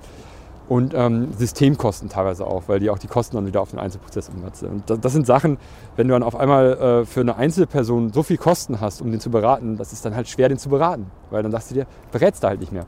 und 0.69 0.93
ähm, 0.93 1.33
Systemkosten 1.35 2.07
teilweise 2.09 2.45
auch, 2.45 2.63
weil 2.67 2.79
die 2.79 2.91
auch 2.91 2.99
die 2.99 3.07
Kosten 3.07 3.35
dann 3.35 3.47
wieder 3.47 3.61
auf 3.61 3.71
den 3.71 3.79
Einzelprozess 3.79 4.29
umsetzen. 4.29 4.67
Und 4.67 4.89
das, 4.89 4.99
das, 4.99 5.13
sind 5.13 5.25
Sachen, 5.25 5.57
wenn 5.95 6.07
du 6.07 6.13
dann 6.13 6.21
auf 6.21 6.35
einmal 6.35 6.73
äh, 6.73 7.05
für 7.05 7.21
eine 7.21 7.35
Einzelperson 7.35 8.13
so 8.13 8.21
viel 8.21 8.37
Kosten 8.37 8.79
hast, 8.79 9.01
um 9.01 9.09
den 9.09 9.19
zu 9.19 9.31
beraten, 9.31 9.75
das 9.75 9.91
ist 9.91 10.05
dann 10.05 10.15
halt 10.15 10.27
schwer, 10.27 10.49
den 10.49 10.59
zu 10.59 10.69
beraten, 10.69 11.07
weil 11.31 11.41
dann 11.41 11.51
sagst 11.51 11.71
du 11.71 11.75
dir, 11.75 11.87
berätst 12.11 12.43
du 12.43 12.47
halt 12.47 12.59
nicht 12.59 12.71
mehr. 12.71 12.85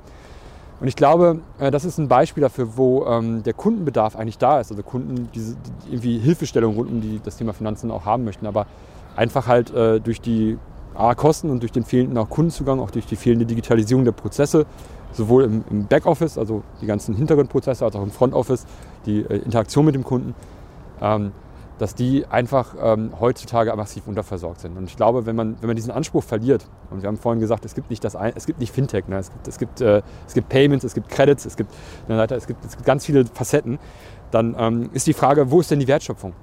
Und 0.79 0.87
ich 0.87 0.95
glaube, 0.95 1.39
äh, 1.59 1.71
das 1.71 1.85
ist 1.85 1.97
ein 1.97 2.07
Beispiel 2.07 2.41
dafür, 2.41 2.77
wo 2.77 3.05
ähm, 3.05 3.43
der 3.43 3.53
Kundenbedarf 3.53 4.15
eigentlich 4.15 4.37
da 4.37 4.59
ist. 4.59 4.71
Also 4.71 4.83
Kunden, 4.83 5.29
die, 5.33 5.55
irgendwie 5.91 6.19
Hilfestellung 6.19 6.75
rund 6.75 6.89
um 6.89 7.01
die, 7.01 7.19
das 7.23 7.37
Thema 7.37 7.53
Finanzen 7.53 7.91
auch 7.91 8.05
haben 8.05 8.23
möchten, 8.23 8.45
aber 8.45 8.65
einfach 9.15 9.47
halt 9.47 9.73
äh, 9.73 9.99
durch 9.99 10.21
die 10.21 10.57
A, 10.95 11.15
Kosten 11.15 11.49
und 11.49 11.61
durch 11.61 11.71
den 11.71 11.83
fehlenden 11.83 12.17
auch 12.17 12.29
Kundenzugang, 12.29 12.79
auch 12.79 12.91
durch 12.91 13.05
die 13.05 13.15
fehlende 13.15 13.45
Digitalisierung 13.45 14.05
der 14.05 14.11
Prozesse, 14.11 14.65
sowohl 15.11 15.43
im, 15.45 15.63
im 15.69 15.87
Backoffice, 15.87 16.37
also 16.37 16.63
die 16.81 16.85
ganzen 16.85 17.15
Hintergrundprozesse, 17.15 17.85
als 17.85 17.95
auch 17.95 18.03
im 18.03 18.11
Frontoffice, 18.11 18.65
die 19.05 19.19
äh, 19.21 19.37
Interaktion 19.37 19.85
mit 19.85 19.95
dem 19.95 20.03
Kunden, 20.03 20.35
ähm, 21.01 21.31
dass 21.79 21.95
die 21.95 22.25
einfach 22.27 22.75
ähm, 22.79 23.13
heutzutage 23.19 23.75
massiv 23.75 24.05
unterversorgt 24.05 24.59
sind. 24.59 24.77
Und 24.77 24.85
ich 24.85 24.97
glaube, 24.97 25.25
wenn 25.25 25.35
man, 25.35 25.57
wenn 25.61 25.67
man 25.67 25.75
diesen 25.75 25.91
Anspruch 25.91 26.23
verliert, 26.23 26.67
und 26.91 27.01
wir 27.01 27.07
haben 27.07 27.17
vorhin 27.17 27.39
gesagt, 27.39 27.65
es 27.65 27.73
gibt 27.73 27.89
nicht, 27.89 28.03
das 28.03 28.15
es 28.35 28.45
gibt 28.45 28.59
nicht 28.59 28.73
Fintech, 28.73 29.07
ne? 29.07 29.17
es, 29.17 29.31
gibt, 29.31 29.47
es, 29.47 29.57
gibt, 29.57 29.81
äh, 29.81 30.01
es 30.27 30.33
gibt 30.33 30.49
Payments, 30.49 30.83
es 30.83 30.93
gibt 30.93 31.09
Credits, 31.09 31.45
es 31.45 31.55
gibt, 31.55 31.71
es 32.07 32.47
gibt, 32.47 32.65
es 32.65 32.75
gibt 32.75 32.85
ganz 32.85 33.05
viele 33.05 33.25
Facetten, 33.25 33.79
dann 34.29 34.55
ähm, 34.59 34.89
ist 34.93 35.07
die 35.07 35.13
Frage, 35.13 35.49
wo 35.49 35.61
ist 35.61 35.71
denn 35.71 35.79
die 35.79 35.87
Wertschöpfung? 35.87 36.33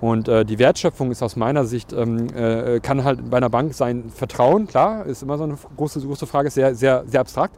Und 0.00 0.28
äh, 0.28 0.46
die 0.46 0.58
Wertschöpfung 0.58 1.10
ist 1.10 1.22
aus 1.22 1.36
meiner 1.36 1.64
Sicht, 1.64 1.92
ähm, 1.92 2.28
äh, 2.34 2.80
kann 2.80 3.04
halt 3.04 3.28
bei 3.28 3.36
einer 3.36 3.50
Bank 3.50 3.74
sein 3.74 4.10
Vertrauen, 4.14 4.66
klar, 4.66 5.04
ist 5.04 5.22
immer 5.22 5.36
so 5.36 5.44
eine 5.44 5.58
große, 5.76 6.00
große 6.00 6.26
Frage, 6.26 6.48
ist 6.48 6.54
sehr, 6.54 6.74
sehr, 6.74 7.04
sehr 7.06 7.20
abstrakt. 7.20 7.54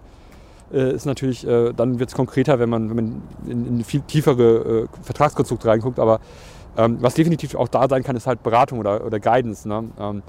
Äh, 0.73 0.95
ist 0.95 1.05
natürlich, 1.05 1.47
äh, 1.47 1.73
dann 1.73 1.99
wird 1.99 2.09
es 2.09 2.17
konkreter, 2.17 2.59
wenn 2.59 2.71
man, 2.71 2.89
wenn 2.89 2.97
man 2.97 3.23
in, 3.47 3.67
in 3.67 3.85
viel 3.85 4.01
tiefere 4.01 4.89
äh, 4.89 5.05
Vertragskonstrukte 5.05 5.69
reinguckt, 5.69 5.99
aber 5.99 6.21
ähm, 6.77 6.99
was 7.01 7.15
definitiv 7.15 7.55
auch 7.55 7.69
da 7.69 7.89
sein 7.89 8.03
kann, 8.03 8.17
ist 8.17 8.27
halt 8.27 8.43
Beratung 8.43 8.79
oder, 8.79 9.05
oder 9.05 9.21
Guidance. 9.21 9.69
Ne? 9.69 9.85
Ähm, 9.99 10.23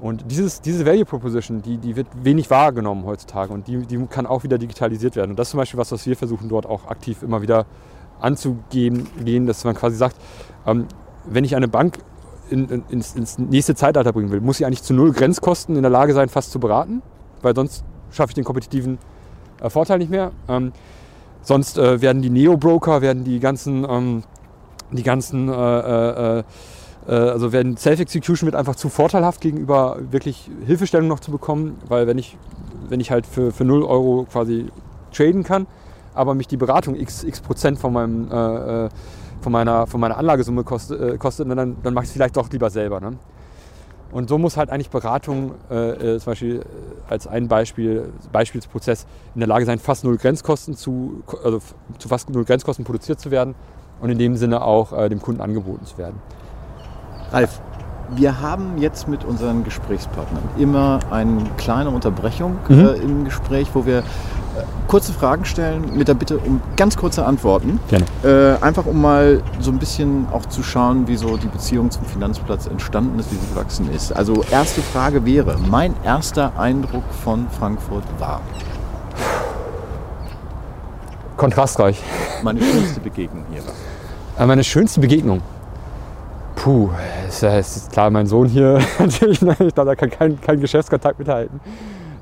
und 0.00 0.30
dieses, 0.30 0.60
diese 0.60 0.84
Value 0.84 1.04
Proposition, 1.04 1.62
die, 1.62 1.78
die 1.78 1.96
wird 1.96 2.08
wenig 2.22 2.50
wahrgenommen 2.50 3.04
heutzutage 3.06 3.52
und 3.52 3.66
die, 3.66 3.78
die 3.78 3.98
kann 4.06 4.26
auch 4.26 4.42
wieder 4.42 4.58
digitalisiert 4.58 5.16
werden. 5.16 5.30
Und 5.30 5.38
das 5.38 5.48
ist 5.48 5.52
zum 5.52 5.58
Beispiel 5.58 5.78
was, 5.78 5.92
was 5.92 6.06
wir 6.06 6.16
versuchen 6.16 6.48
dort 6.48 6.66
auch 6.66 6.88
aktiv 6.88 7.22
immer 7.22 7.42
wieder 7.42 7.66
anzugehen, 8.20 9.06
gehen, 9.24 9.46
dass 9.46 9.64
man 9.64 9.74
quasi 9.74 9.96
sagt, 9.96 10.16
ähm, 10.66 10.86
wenn 11.26 11.44
ich 11.44 11.56
eine 11.56 11.68
Bank 11.68 11.98
in, 12.50 12.68
in, 12.68 12.84
ins, 12.90 13.14
ins, 13.14 13.38
nächste 13.38 13.74
Zeitalter 13.74 14.12
bringen 14.12 14.30
will, 14.30 14.40
muss 14.40 14.58
sie 14.58 14.66
eigentlich 14.66 14.82
zu 14.82 14.94
null 14.94 15.12
Grenzkosten 15.12 15.76
in 15.76 15.82
der 15.82 15.90
Lage 15.90 16.12
sein, 16.12 16.28
fast 16.28 16.52
zu 16.52 16.60
beraten, 16.60 17.02
weil 17.42 17.54
sonst 17.54 17.84
schaffe 18.10 18.30
ich 18.30 18.34
den 18.34 18.44
kompetitiven 18.44 18.98
äh, 19.62 19.70
Vorteil 19.70 19.98
nicht 19.98 20.10
mehr. 20.10 20.32
Ähm, 20.48 20.72
sonst 21.42 21.78
äh, 21.78 22.00
werden 22.00 22.22
die 22.22 22.30
Neo-Broker, 22.30 23.00
werden 23.02 23.24
die 23.24 23.40
ganzen 23.40 23.86
ähm, 23.88 24.22
die 24.90 25.02
ganzen, 25.02 25.48
äh, 25.48 25.52
äh, 25.52 26.42
äh, 27.06 27.12
also 27.12 27.52
werden 27.52 27.76
Self-Execution 27.76 28.46
wird 28.46 28.56
einfach 28.56 28.76
zu 28.76 28.88
vorteilhaft 28.88 29.40
gegenüber 29.40 29.98
wirklich 30.10 30.50
Hilfestellung 30.66 31.08
noch 31.08 31.20
zu 31.20 31.30
bekommen, 31.30 31.78
weil 31.88 32.06
wenn 32.06 32.18
ich, 32.18 32.36
wenn 32.88 33.00
ich 33.00 33.10
halt 33.10 33.26
für, 33.26 33.52
für 33.52 33.64
0 33.64 33.82
Euro 33.82 34.26
quasi 34.30 34.66
traden 35.12 35.42
kann, 35.42 35.66
aber 36.14 36.34
mich 36.34 36.48
die 36.48 36.56
Beratung 36.56 36.96
x, 36.96 37.24
x 37.24 37.40
Prozent 37.40 37.78
von, 37.78 37.92
meinem, 37.92 38.30
äh, 38.30 38.86
äh 38.86 38.88
von, 39.40 39.52
meiner, 39.52 39.86
von 39.86 40.00
meiner 40.00 40.16
Anlagesumme 40.16 40.64
kostet, 40.64 41.00
äh, 41.00 41.18
kostet 41.18 41.48
dann, 41.50 41.76
dann 41.82 41.94
mache 41.94 42.04
ich 42.04 42.08
es 42.08 42.12
vielleicht 42.12 42.36
doch 42.36 42.48
lieber 42.50 42.70
selber. 42.70 43.00
Ne? 43.00 43.18
Und 44.10 44.28
so 44.28 44.38
muss 44.38 44.56
halt 44.56 44.70
eigentlich 44.70 44.90
Beratung 44.90 45.54
äh, 45.70 46.14
äh 46.14 46.18
zum 46.18 46.30
Beispiel 46.30 46.64
als 47.08 47.26
ein 47.26 47.48
Beispiel, 47.48 48.12
Beispielsprozess 48.32 49.06
in 49.34 49.40
der 49.40 49.48
Lage 49.48 49.66
sein, 49.66 49.78
fast 49.78 50.04
null 50.04 50.16
Grenzkosten 50.16 50.76
zu, 50.76 51.22
also 51.42 51.60
zu 51.98 52.08
fast 52.08 52.30
null 52.30 52.44
Grenzkosten 52.44 52.84
produziert 52.84 53.20
zu 53.20 53.30
werden 53.30 53.54
und 54.00 54.10
in 54.10 54.18
dem 54.18 54.36
Sinne 54.36 54.62
auch 54.62 54.92
äh, 54.92 55.08
dem 55.08 55.20
Kunden 55.20 55.40
angeboten 55.40 55.84
zu 55.86 55.98
werden. 55.98 56.20
Ralf, 57.32 57.60
wir 58.10 58.40
haben 58.40 58.78
jetzt 58.78 59.08
mit 59.08 59.24
unseren 59.24 59.64
Gesprächspartnern 59.64 60.42
immer 60.58 61.00
eine 61.10 61.42
kleine 61.56 61.90
Unterbrechung 61.90 62.56
mhm. 62.68 62.78
äh, 62.78 62.92
im 62.94 63.24
Gespräch, 63.24 63.68
wo 63.72 63.86
wir 63.86 63.98
äh, 63.98 64.02
kurze 64.88 65.12
Fragen 65.12 65.44
stellen 65.44 65.96
mit 65.96 66.08
der 66.08 66.14
Bitte 66.14 66.38
um 66.38 66.60
ganz 66.76 66.96
kurze 66.96 67.24
Antworten. 67.24 67.80
Gerne. 67.88 68.58
Äh, 68.60 68.62
einfach 68.62 68.86
um 68.86 69.00
mal 69.00 69.42
so 69.58 69.70
ein 69.70 69.78
bisschen 69.78 70.26
auch 70.32 70.46
zu 70.46 70.62
schauen, 70.62 71.08
wie 71.08 71.16
so 71.16 71.36
die 71.36 71.48
Beziehung 71.48 71.90
zum 71.90 72.04
Finanzplatz 72.04 72.66
entstanden 72.66 73.18
ist, 73.18 73.32
wie 73.32 73.36
sie 73.36 73.46
gewachsen 73.54 73.90
ist. 73.92 74.14
Also 74.14 74.44
erste 74.50 74.82
Frage 74.82 75.24
wäre, 75.24 75.56
mein 75.70 75.94
erster 76.04 76.58
Eindruck 76.58 77.04
von 77.24 77.48
Frankfurt 77.48 78.04
war? 78.18 78.40
Kontrastreich. 81.44 82.02
Meine 82.42 82.58
schönste 82.58 83.00
Begegnung 83.00 83.44
hier 83.52 83.60
war. 83.66 84.42
Äh, 84.42 84.46
meine 84.46 84.64
schönste 84.64 84.98
Begegnung? 84.98 85.42
Puh, 86.56 86.88
ist, 87.28 87.42
ist 87.42 87.92
klar, 87.92 88.08
mein 88.08 88.26
Sohn 88.26 88.48
hier 88.48 88.80
natürlich, 88.98 89.42
ne, 89.42 89.54
ich 89.58 89.74
glaube, 89.74 89.90
da 89.90 89.94
kann 89.94 90.08
kein, 90.08 90.40
kein 90.40 90.58
Geschäftskontakt 90.58 91.18
mithalten. 91.18 91.60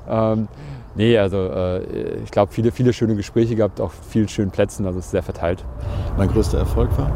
Ähm, 0.09 0.49
nee, 0.95 1.17
also 1.17 1.37
äh, 1.37 2.17
ich 2.25 2.31
glaube, 2.31 2.51
viele, 2.51 2.73
viele 2.73 2.91
schöne 2.91 3.15
Gespräche 3.15 3.55
gehabt, 3.55 3.79
auch 3.79 3.93
vielen 4.09 4.27
schönen 4.27 4.51
Plätzen, 4.51 4.85
also 4.85 4.99
es 4.99 5.05
ist 5.05 5.11
sehr 5.11 5.23
verteilt. 5.23 5.63
Mein 6.17 6.27
größter 6.27 6.57
Erfolg 6.57 6.89
war? 6.97 7.09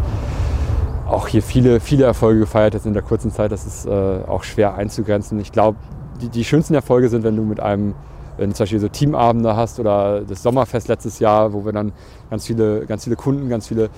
Auch 1.10 1.28
hier 1.28 1.44
viele, 1.44 1.82
viele 1.82 2.06
Erfolge 2.06 2.40
gefeiert 2.40 2.74
jetzt 2.74 2.86
in 2.86 2.94
der 2.94 3.04
kurzen 3.04 3.34
Zeit, 3.34 3.52
das 3.52 3.66
ist 3.66 3.86
äh, 3.86 4.22
auch 4.26 4.46
schwer 4.46 4.76
einzugrenzen. 4.76 5.42
Ich 5.42 5.52
glaube, 5.52 5.78
die, 6.22 6.30
die 6.30 6.46
schönsten 6.46 6.74
Erfolge 6.74 7.10
sind, 7.10 7.26
wenn 7.26 7.36
du 7.36 7.44
mit 7.44 7.60
einem 7.60 7.96
wenn 8.38 8.50
du 8.50 8.56
zum 8.56 8.64
Beispiel 8.64 8.80
so 8.80 8.88
Teamabende 8.88 9.56
hast 9.56 9.80
oder 9.80 10.22
das 10.22 10.44
Sommerfest 10.44 10.88
letztes 10.88 11.20
Jahr, 11.20 11.54
wo 11.54 11.66
wir 11.66 11.74
dann 11.74 11.92
ganz 12.30 12.46
viele, 12.46 12.86
ganz 12.86 13.04
viele 13.04 13.16
Kunden, 13.16 13.50
ganz 13.50 13.68
viele 13.68 13.90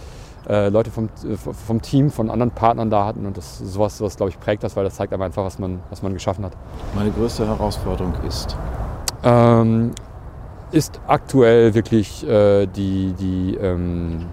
äh, 0.47 0.69
Leute 0.69 0.91
vom, 0.91 1.05
äh, 1.05 1.35
vom 1.37 1.81
Team, 1.81 2.09
von 2.09 2.29
anderen 2.29 2.51
Partnern 2.51 2.89
da 2.89 3.05
hatten. 3.05 3.25
Und 3.25 3.37
das 3.37 3.59
sowas, 3.59 3.97
sowas 3.97 4.17
glaube 4.17 4.31
ich, 4.31 4.39
prägt 4.39 4.63
das, 4.63 4.75
weil 4.75 4.83
das 4.83 4.95
zeigt 4.95 5.13
aber 5.13 5.25
einfach, 5.25 5.43
was 5.43 5.59
man, 5.59 5.79
was 5.89 6.01
man 6.01 6.13
geschaffen 6.13 6.45
hat. 6.45 6.53
Meine 6.95 7.11
größte 7.11 7.45
Herausforderung 7.45 8.13
ist? 8.27 8.55
Ähm, 9.23 9.91
ist 10.71 10.99
aktuell 11.07 11.73
wirklich 11.73 12.27
äh, 12.27 12.65
die, 12.67 13.13
die, 13.19 13.55
ähm, 13.61 14.25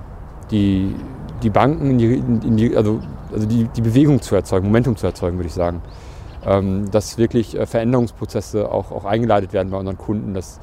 die, 0.51 0.95
die 1.43 1.51
Banken, 1.51 1.91
in 1.91 1.99
die, 1.99 2.15
in 2.15 2.57
die, 2.57 2.77
also, 2.77 3.01
also 3.33 3.47
die, 3.47 3.65
die 3.77 3.81
Bewegung 3.81 4.21
zu 4.21 4.35
erzeugen, 4.37 4.67
Momentum 4.67 4.97
zu 4.97 5.07
erzeugen, 5.07 5.39
würde 5.39 5.49
ich 5.49 5.55
sagen. 5.55 5.83
Ähm, 6.47 6.91
dass 6.93 7.19
wirklich 7.19 7.59
äh, 7.59 7.67
Veränderungsprozesse 7.67 8.71
auch, 8.71 8.93
auch 8.93 9.05
eingeleitet 9.05 9.53
werden 9.53 9.71
bei 9.71 9.79
unseren 9.79 9.99
Kunden, 9.99 10.33
dass 10.33 10.61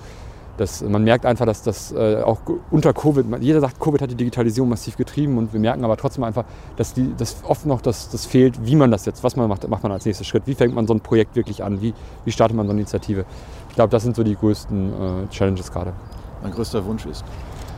das, 0.56 0.82
man 0.82 1.04
merkt 1.04 1.26
einfach, 1.26 1.46
dass 1.46 1.64
das 1.64 1.92
äh, 1.92 2.22
auch 2.24 2.40
unter 2.70 2.94
Covid, 2.94 3.26
jeder 3.42 3.60
sagt, 3.60 3.80
Covid 3.80 4.02
hat 4.02 4.12
die 4.12 4.16
Digitalisierung 4.16 4.70
massiv 4.70 4.98
getrieben 4.98 5.38
und 5.38 5.52
wir 5.52 5.60
merken 5.60 5.84
aber 5.84 5.98
trotzdem 5.98 6.24
einfach, 6.24 6.46
dass, 6.78 6.94
die, 6.94 7.14
dass 7.18 7.38
oft 7.44 7.66
noch 7.66 7.82
das, 7.82 8.10
das 8.10 8.26
fehlt, 8.26 8.66
wie 8.66 8.76
man 8.76 8.92
das 8.92 9.06
jetzt, 9.06 9.24
was 9.24 9.36
man 9.36 9.50
macht, 9.50 9.68
macht 9.68 9.84
man 9.84 9.92
als 9.92 10.06
nächster 10.06 10.24
Schritt, 10.24 10.44
wie 10.46 10.54
fängt 10.54 10.76
man 10.76 10.86
so 10.86 10.94
ein 10.94 11.02
Projekt 11.02 11.36
wirklich 11.36 11.64
an, 11.64 11.82
wie, 11.82 11.94
wie 12.24 12.32
startet 12.32 12.56
man 12.56 12.68
so 12.68 12.72
eine 12.72 12.82
Initiative. 12.82 13.26
Ich 13.70 13.76
glaube, 13.76 13.90
das 13.90 14.04
sind 14.04 14.16
so 14.16 14.24
die 14.24 14.36
größten 14.36 14.94
äh, 14.94 15.30
Challenges 15.32 15.72
gerade. 15.72 15.94
Mein 16.44 16.52
größter 16.52 16.86
Wunsch 16.86 17.06
ist? 17.08 17.26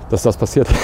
Dass 0.09 0.23
das 0.23 0.35
passiert. 0.37 0.67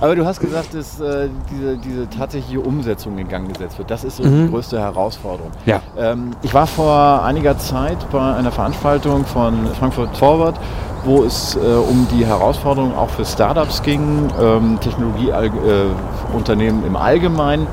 Aber 0.00 0.16
du 0.16 0.24
hast 0.24 0.40
gesagt, 0.40 0.72
dass 0.74 0.98
äh, 1.00 1.28
diese, 1.50 1.76
diese 1.76 2.08
tatsächliche 2.08 2.60
Umsetzung 2.60 3.18
in 3.18 3.28
Gang 3.28 3.52
gesetzt 3.52 3.76
wird. 3.78 3.90
Das 3.90 4.04
ist 4.04 4.16
so 4.16 4.22
mhm. 4.24 4.46
die 4.46 4.50
größte 4.50 4.80
Herausforderung. 4.80 5.50
Ja. 5.66 5.82
Ähm, 5.98 6.30
ich 6.42 6.54
war 6.54 6.66
vor 6.66 7.22
einiger 7.22 7.58
Zeit 7.58 7.98
bei 8.10 8.34
einer 8.34 8.52
Veranstaltung 8.52 9.26
von 9.26 9.66
Frankfurt 9.78 10.16
Forward, 10.16 10.58
wo 11.04 11.24
es 11.24 11.56
äh, 11.56 11.58
um 11.58 12.08
die 12.12 12.24
Herausforderungen 12.24 12.94
auch 12.94 13.10
für 13.10 13.24
Startups 13.24 13.82
ging, 13.82 14.30
ähm, 14.40 14.78
Technologieunternehmen 14.80 16.82
äh, 16.82 16.86
im 16.86 16.94
Allgemeinen. 16.96 17.66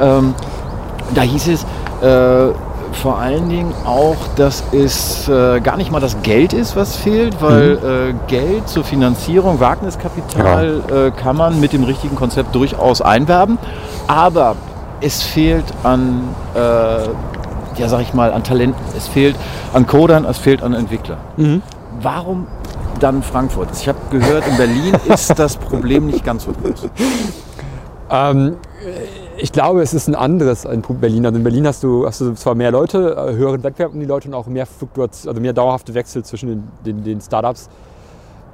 Ähm, 0.00 0.34
da 1.14 1.22
hieß 1.22 1.48
es, 1.48 1.64
äh, 2.02 2.52
vor 2.92 3.18
allen 3.18 3.48
Dingen 3.48 3.72
auch, 3.84 4.16
dass 4.36 4.62
es 4.72 5.28
äh, 5.28 5.60
gar 5.60 5.76
nicht 5.76 5.90
mal 5.90 6.00
das 6.00 6.22
Geld 6.22 6.52
ist, 6.52 6.76
was 6.76 6.96
fehlt, 6.96 7.40
weil 7.40 7.76
mhm. 7.76 8.16
äh, 8.16 8.28
Geld 8.28 8.68
zur 8.68 8.84
Finanzierung, 8.84 9.60
Wagniskapital 9.60 10.82
ja. 10.88 11.06
äh, 11.06 11.10
kann 11.10 11.36
man 11.36 11.60
mit 11.60 11.72
dem 11.72 11.84
richtigen 11.84 12.16
Konzept 12.16 12.54
durchaus 12.54 13.02
einwerben. 13.02 13.58
Aber 14.06 14.56
es 15.00 15.22
fehlt 15.22 15.64
an, 15.82 16.28
äh, 16.54 16.58
ja 16.58 17.88
sag 17.88 18.00
ich 18.00 18.14
mal, 18.14 18.32
an 18.32 18.44
Talenten, 18.44 18.80
es 18.96 19.08
fehlt 19.08 19.36
an 19.72 19.86
Codern, 19.86 20.24
es 20.24 20.38
fehlt 20.38 20.62
an 20.62 20.74
Entwicklern. 20.74 21.18
Mhm. 21.36 21.62
Warum 22.00 22.46
dann 23.00 23.22
Frankfurt? 23.22 23.68
Ich 23.78 23.88
habe 23.88 23.98
gehört, 24.10 24.46
in 24.46 24.56
Berlin 24.56 24.94
ist 25.08 25.38
das 25.38 25.56
Problem 25.56 26.06
nicht 26.06 26.24
ganz 26.24 26.44
so 26.44 26.52
groß. 26.52 26.88
Ähm, 28.14 28.56
ich 29.42 29.50
glaube, 29.50 29.82
es 29.82 29.92
ist 29.92 30.06
ein 30.06 30.14
anderes 30.14 30.64
in 30.64 30.82
Berlin. 30.82 31.26
Also 31.26 31.36
in 31.36 31.42
Berlin 31.42 31.66
hast 31.66 31.82
du, 31.82 32.06
hast 32.06 32.20
du 32.20 32.32
zwar 32.34 32.54
mehr 32.54 32.70
Leute, 32.70 33.16
äh, 33.16 33.34
höheren 33.34 33.60
Wettbewerb 33.64 33.92
um 33.92 33.98
die 33.98 34.06
Leute 34.06 34.28
und 34.28 34.34
auch 34.34 34.46
mehr 34.46 34.68
also 34.96 35.40
mehr 35.40 35.52
dauerhafte 35.52 35.94
Wechsel 35.94 36.24
zwischen 36.24 36.48
den, 36.48 36.68
den, 36.86 37.04
den 37.04 37.20
Startups. 37.20 37.68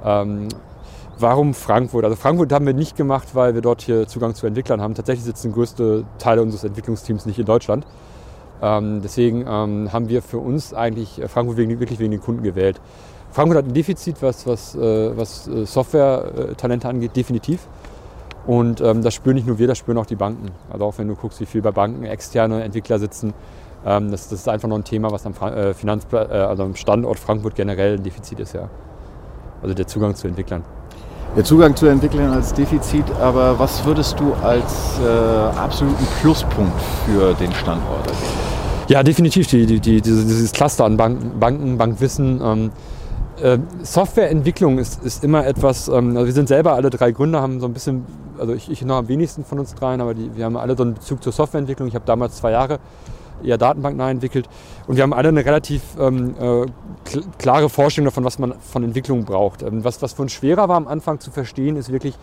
Ähm, 0.03 0.47
warum 1.19 1.53
Frankfurt? 1.53 2.05
Also 2.05 2.15
Frankfurt 2.15 2.51
haben 2.51 2.65
wir 2.65 2.73
nicht 2.73 2.97
gemacht, 2.97 3.29
weil 3.33 3.53
wir 3.53 3.61
dort 3.61 3.83
hier 3.83 4.07
Zugang 4.07 4.33
zu 4.33 4.47
Entwicklern 4.47 4.81
haben. 4.81 4.95
Tatsächlich 4.95 5.25
sitzen 5.25 5.51
größte 5.51 6.05
Teile 6.17 6.41
unseres 6.41 6.63
Entwicklungsteams 6.63 7.27
nicht 7.27 7.37
in 7.37 7.45
Deutschland. 7.45 7.85
Ähm, 8.59 9.01
deswegen 9.03 9.45
ähm, 9.47 9.93
haben 9.93 10.09
wir 10.09 10.23
für 10.23 10.39
uns 10.39 10.73
eigentlich 10.73 11.21
Frankfurt 11.27 11.57
wegen, 11.57 11.79
wirklich 11.79 11.99
wegen 11.99 12.11
den 12.11 12.21
Kunden 12.21 12.41
gewählt. 12.41 12.81
Frankfurt 13.31 13.59
hat 13.59 13.65
ein 13.65 13.75
Defizit, 13.75 14.23
was, 14.23 14.47
was, 14.47 14.73
äh, 14.73 15.15
was 15.15 15.47
äh, 15.47 15.67
Software-Talente 15.67 16.89
angeht, 16.89 17.15
definitiv. 17.15 17.67
Und 18.45 18.81
ähm, 18.81 19.01
das 19.03 19.13
spüren 19.13 19.35
nicht 19.35 19.47
nur 19.47 19.59
wir, 19.59 19.67
das 19.67 19.77
spüren 19.77 19.97
auch 19.97 20.05
die 20.05 20.15
Banken. 20.15 20.49
Also 20.71 20.85
auch 20.85 20.97
wenn 20.97 21.07
du 21.07 21.15
guckst, 21.15 21.39
wie 21.39 21.45
viel 21.45 21.61
bei 21.61 21.71
Banken 21.71 22.03
externe 22.05 22.63
Entwickler 22.63 22.99
sitzen, 22.99 23.33
ähm, 23.85 24.11
das, 24.11 24.29
das, 24.29 24.39
ist 24.39 24.49
einfach 24.49 24.67
noch 24.67 24.77
ein 24.77 24.83
Thema, 24.83 25.11
was 25.11 25.25
am, 25.25 25.33
äh, 25.41 25.71
äh, 25.71 26.15
also 26.15 26.63
am 26.63 26.75
Standort 26.75 27.19
Frankfurt 27.19 27.55
generell 27.55 27.95
ein 27.95 28.03
Defizit 28.03 28.39
ist, 28.39 28.53
ja. 28.53 28.69
Also 29.61 29.75
der 29.75 29.87
Zugang 29.87 30.15
zu 30.15 30.27
Entwicklern. 30.27 30.63
Der 31.35 31.43
Zugang 31.43 31.75
zu 31.75 31.85
Entwicklern 31.85 32.31
als 32.31 32.53
Defizit, 32.53 33.05
aber 33.21 33.59
was 33.59 33.85
würdest 33.85 34.19
du 34.19 34.33
als 34.41 34.99
äh, 34.99 35.59
absoluten 35.59 36.05
Pluspunkt 36.21 36.81
für 37.05 37.33
den 37.35 37.51
Standort 37.53 38.07
erwähnen? 38.07 38.49
Ja, 38.87 39.03
definitiv 39.03 39.47
die, 39.47 39.67
die, 39.67 39.79
die, 39.79 40.01
dieses 40.01 40.51
Cluster 40.51 40.85
an 40.85 40.97
Banken, 40.97 41.39
Banken 41.39 41.77
Bankwissen. 41.77 42.41
Ähm, 42.43 42.71
äh, 43.41 43.59
Softwareentwicklung 43.83 44.79
ist, 44.79 45.03
ist 45.03 45.23
immer 45.23 45.45
etwas, 45.45 45.87
ähm, 45.87 46.17
also 46.17 46.25
wir 46.25 46.33
sind 46.33 46.47
selber 46.47 46.73
alle 46.73 46.89
drei 46.89 47.11
Gründer, 47.11 47.41
haben 47.41 47.59
so 47.59 47.67
ein 47.67 47.73
bisschen 47.73 48.05
also 48.39 48.53
ich, 48.53 48.69
ich 48.69 48.81
noch 48.83 48.97
am 48.97 49.07
wenigsten 49.07 49.43
von 49.43 49.59
uns 49.59 49.75
dreien, 49.75 50.01
aber 50.01 50.13
die, 50.13 50.35
wir 50.35 50.45
haben 50.45 50.57
alle 50.57 50.75
so 50.75 50.83
einen 50.83 50.95
Bezug 50.95 51.23
zur 51.23 51.33
Softwareentwicklung. 51.33 51.87
Ich 51.87 51.95
habe 51.95 52.05
damals 52.05 52.37
zwei 52.37 52.51
Jahre 52.51 52.79
eher 53.43 53.57
datenbanknah 53.57 54.11
entwickelt 54.11 54.49
und 54.87 54.95
wir 54.95 55.03
haben 55.03 55.13
alle 55.13 55.29
eine 55.29 55.45
relativ 55.45 55.81
ähm, 55.99 56.35
äh, 56.39 56.65
klare 57.37 57.69
Vorstellung 57.69 58.05
davon, 58.05 58.23
was 58.23 58.39
man 58.39 58.53
von 58.59 58.83
Entwicklung 58.83 59.25
braucht. 59.25 59.63
Ähm, 59.63 59.83
was, 59.83 60.01
was 60.01 60.13
für 60.13 60.23
uns 60.23 60.31
schwerer 60.31 60.67
war 60.67 60.77
am 60.77 60.87
Anfang 60.87 61.19
zu 61.19 61.31
verstehen, 61.31 61.75
ist 61.75 61.91
wirklich, 61.91 62.15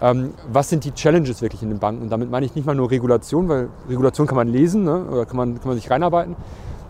ähm, 0.00 0.34
was 0.52 0.68
sind 0.68 0.84
die 0.84 0.92
Challenges 0.92 1.42
wirklich 1.42 1.62
in 1.62 1.68
den 1.70 1.78
Banken? 1.78 2.02
Und 2.02 2.10
damit 2.10 2.30
meine 2.30 2.46
ich 2.46 2.54
nicht 2.54 2.64
mal 2.64 2.74
nur 2.74 2.90
Regulation, 2.90 3.48
weil 3.48 3.68
Regulation 3.88 4.26
kann 4.26 4.36
man 4.36 4.48
lesen 4.48 4.84
ne, 4.84 5.04
oder 5.10 5.26
kann 5.26 5.36
man, 5.36 5.54
kann 5.58 5.68
man 5.68 5.76
sich 5.76 5.90
reinarbeiten, 5.90 6.36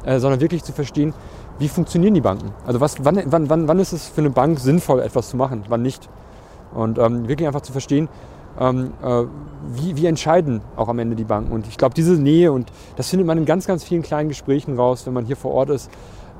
äh, 0.04 0.18
sondern 0.18 0.40
wirklich 0.40 0.64
zu 0.64 0.72
verstehen, 0.72 1.14
wie 1.58 1.68
funktionieren 1.68 2.14
die 2.14 2.20
Banken? 2.20 2.52
Also 2.66 2.80
was, 2.80 3.04
wann, 3.04 3.22
wann, 3.26 3.48
wann, 3.48 3.68
wann 3.68 3.78
ist 3.78 3.92
es 3.92 4.08
für 4.08 4.20
eine 4.20 4.30
Bank 4.30 4.58
sinnvoll, 4.58 5.00
etwas 5.00 5.30
zu 5.30 5.36
machen, 5.36 5.64
wann 5.68 5.82
nicht? 5.82 6.08
Und 6.74 6.98
ähm, 6.98 7.28
wirklich 7.28 7.46
einfach 7.46 7.60
zu 7.60 7.72
verstehen, 7.72 8.08
ähm, 8.58 8.92
äh, 9.02 9.24
wie, 9.74 9.96
wie 9.96 10.06
entscheiden 10.06 10.60
auch 10.76 10.88
am 10.88 10.98
Ende 10.98 11.16
die 11.16 11.24
Banken. 11.24 11.52
Und 11.52 11.66
ich 11.66 11.78
glaube, 11.78 11.94
diese 11.94 12.14
Nähe, 12.14 12.52
und 12.52 12.70
das 12.96 13.08
findet 13.08 13.26
man 13.26 13.38
in 13.38 13.44
ganz, 13.44 13.66
ganz 13.66 13.84
vielen 13.84 14.02
kleinen 14.02 14.28
Gesprächen 14.28 14.76
raus, 14.76 15.06
wenn 15.06 15.14
man 15.14 15.24
hier 15.24 15.36
vor 15.36 15.52
Ort 15.52 15.70
ist. 15.70 15.90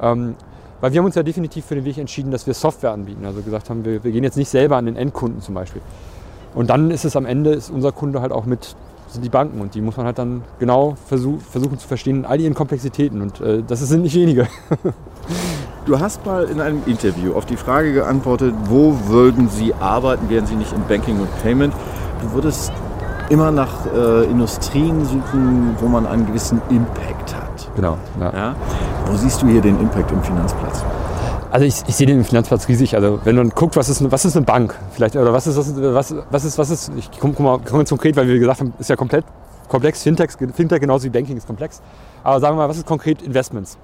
Ähm, 0.01 0.35
weil 0.81 0.93
wir 0.93 0.99
haben 0.99 1.07
uns 1.07 1.15
ja 1.15 1.23
definitiv 1.23 1.65
für 1.65 1.77
den 1.77 1.85
Weg 1.85 1.99
entschieden, 1.99 2.33
dass 2.33 2.47
wir 2.47 2.55
Software 2.55 2.91
anbieten. 2.91 3.25
Also 3.25 3.41
gesagt 3.43 3.71
haben, 3.71 3.85
wir, 3.85 4.03
wir 4.03 4.11
gehen 4.11 4.25
jetzt 4.25 4.37
nicht 4.37 4.49
selber 4.49 4.77
an 4.77 4.87
den 4.87 4.97
Endkunden 4.97 5.41
zum 5.41 5.55
Beispiel. 5.55 5.81
Und 6.55 6.71
dann 6.71 6.91
ist 6.91 7.05
es 7.05 7.17
am 7.17 7.25
Ende, 7.25 7.51
ist 7.51 7.71
unser 7.71 7.93
Kunde 7.93 8.21
halt 8.21 8.33
auch 8.33 8.45
mit 8.45 8.77
sind 9.13 9.25
die 9.25 9.29
Banken 9.29 9.61
und 9.61 9.75
die 9.75 9.81
muss 9.81 9.97
man 9.97 10.07
halt 10.07 10.19
dann 10.19 10.43
genau 10.59 10.97
versuch, 11.07 11.39
versuchen 11.41 11.79
zu 11.79 11.87
verstehen 11.87 12.21
in 12.21 12.25
all 12.25 12.41
ihren 12.41 12.55
Komplexitäten 12.55 13.21
und 13.21 13.41
äh, 13.41 13.63
das 13.67 13.81
sind 13.81 14.03
nicht 14.03 14.15
wenige. 14.15 14.49
du 15.87 16.01
hast 16.01 16.25
mal 16.25 16.45
in 16.45 16.61
einem 16.61 16.83
Interview 16.87 17.35
auf 17.35 17.45
die 17.45 17.57
Frage 17.57 17.93
geantwortet, 17.93 18.55
wo 18.65 18.97
würden 19.09 19.49
Sie 19.49 19.75
arbeiten, 19.75 20.31
wären 20.31 20.47
Sie 20.47 20.55
nicht 20.55 20.73
im 20.73 20.83
Banking 20.89 21.21
und 21.21 21.43
Payment? 21.43 21.75
Du 22.23 22.33
würdest 22.33 22.73
immer 23.29 23.51
nach 23.51 23.87
äh, 23.87 24.25
Industrien 24.25 25.05
suchen, 25.05 25.77
wo 25.81 25.89
man 25.89 26.07
einen 26.07 26.27
gewissen 26.27 26.61
Impact 26.71 27.35
hat. 27.35 27.71
Genau. 27.77 27.97
Ja. 28.21 28.33
Ja? 28.33 28.57
Wo 29.07 29.17
siehst 29.17 29.43
du 29.43 29.49
hier 29.49 29.61
den 29.61 29.79
Impact 29.81 30.11
im 30.13 30.23
Finanzplatz? 30.23 30.85
Also 31.51 31.67
ich, 31.67 31.83
ich 31.87 31.97
sehe 31.97 32.07
den 32.07 32.25
Finanzplatz 32.25 32.69
riesig. 32.69 32.95
Also 32.95 33.21
wenn 33.25 33.37
man 33.37 33.51
guckt, 33.51 33.77
was 33.77 33.89
ist, 33.89 34.11
was 34.11 34.25
ist 34.25 34.37
eine 34.37 34.47
Bank 34.47 34.75
vielleicht 34.93 35.17
oder 35.17 35.33
was 35.33 35.47
ist 35.47 35.57
was, 35.57 36.15
was 36.31 36.45
ist 36.45 36.59
was 36.59 36.71
ist 36.71 36.93
ich 36.97 37.11
komme 37.21 37.35
komm 37.35 37.45
mal 37.45 37.59
ganz 37.59 37.91
konkret, 37.91 38.17
weil 38.17 38.27
wir 38.27 38.39
gesagt 38.39 38.61
haben, 38.61 38.73
ist 38.79 38.89
ja 38.89 38.97
komplett 38.97 39.25
komplex. 39.69 40.03
Fintech, 40.03 40.31
Fintech 40.55 40.81
genauso 40.81 41.05
wie 41.05 41.11
Banking 41.11 41.37
ist 41.37 41.47
komplex. 41.47 41.83
Aber 42.23 42.41
sagen 42.41 42.57
wir 42.57 42.63
mal, 42.63 42.69
was 42.69 42.79
ist 42.79 42.87
konkret 42.87 43.23
Investments? 43.23 43.77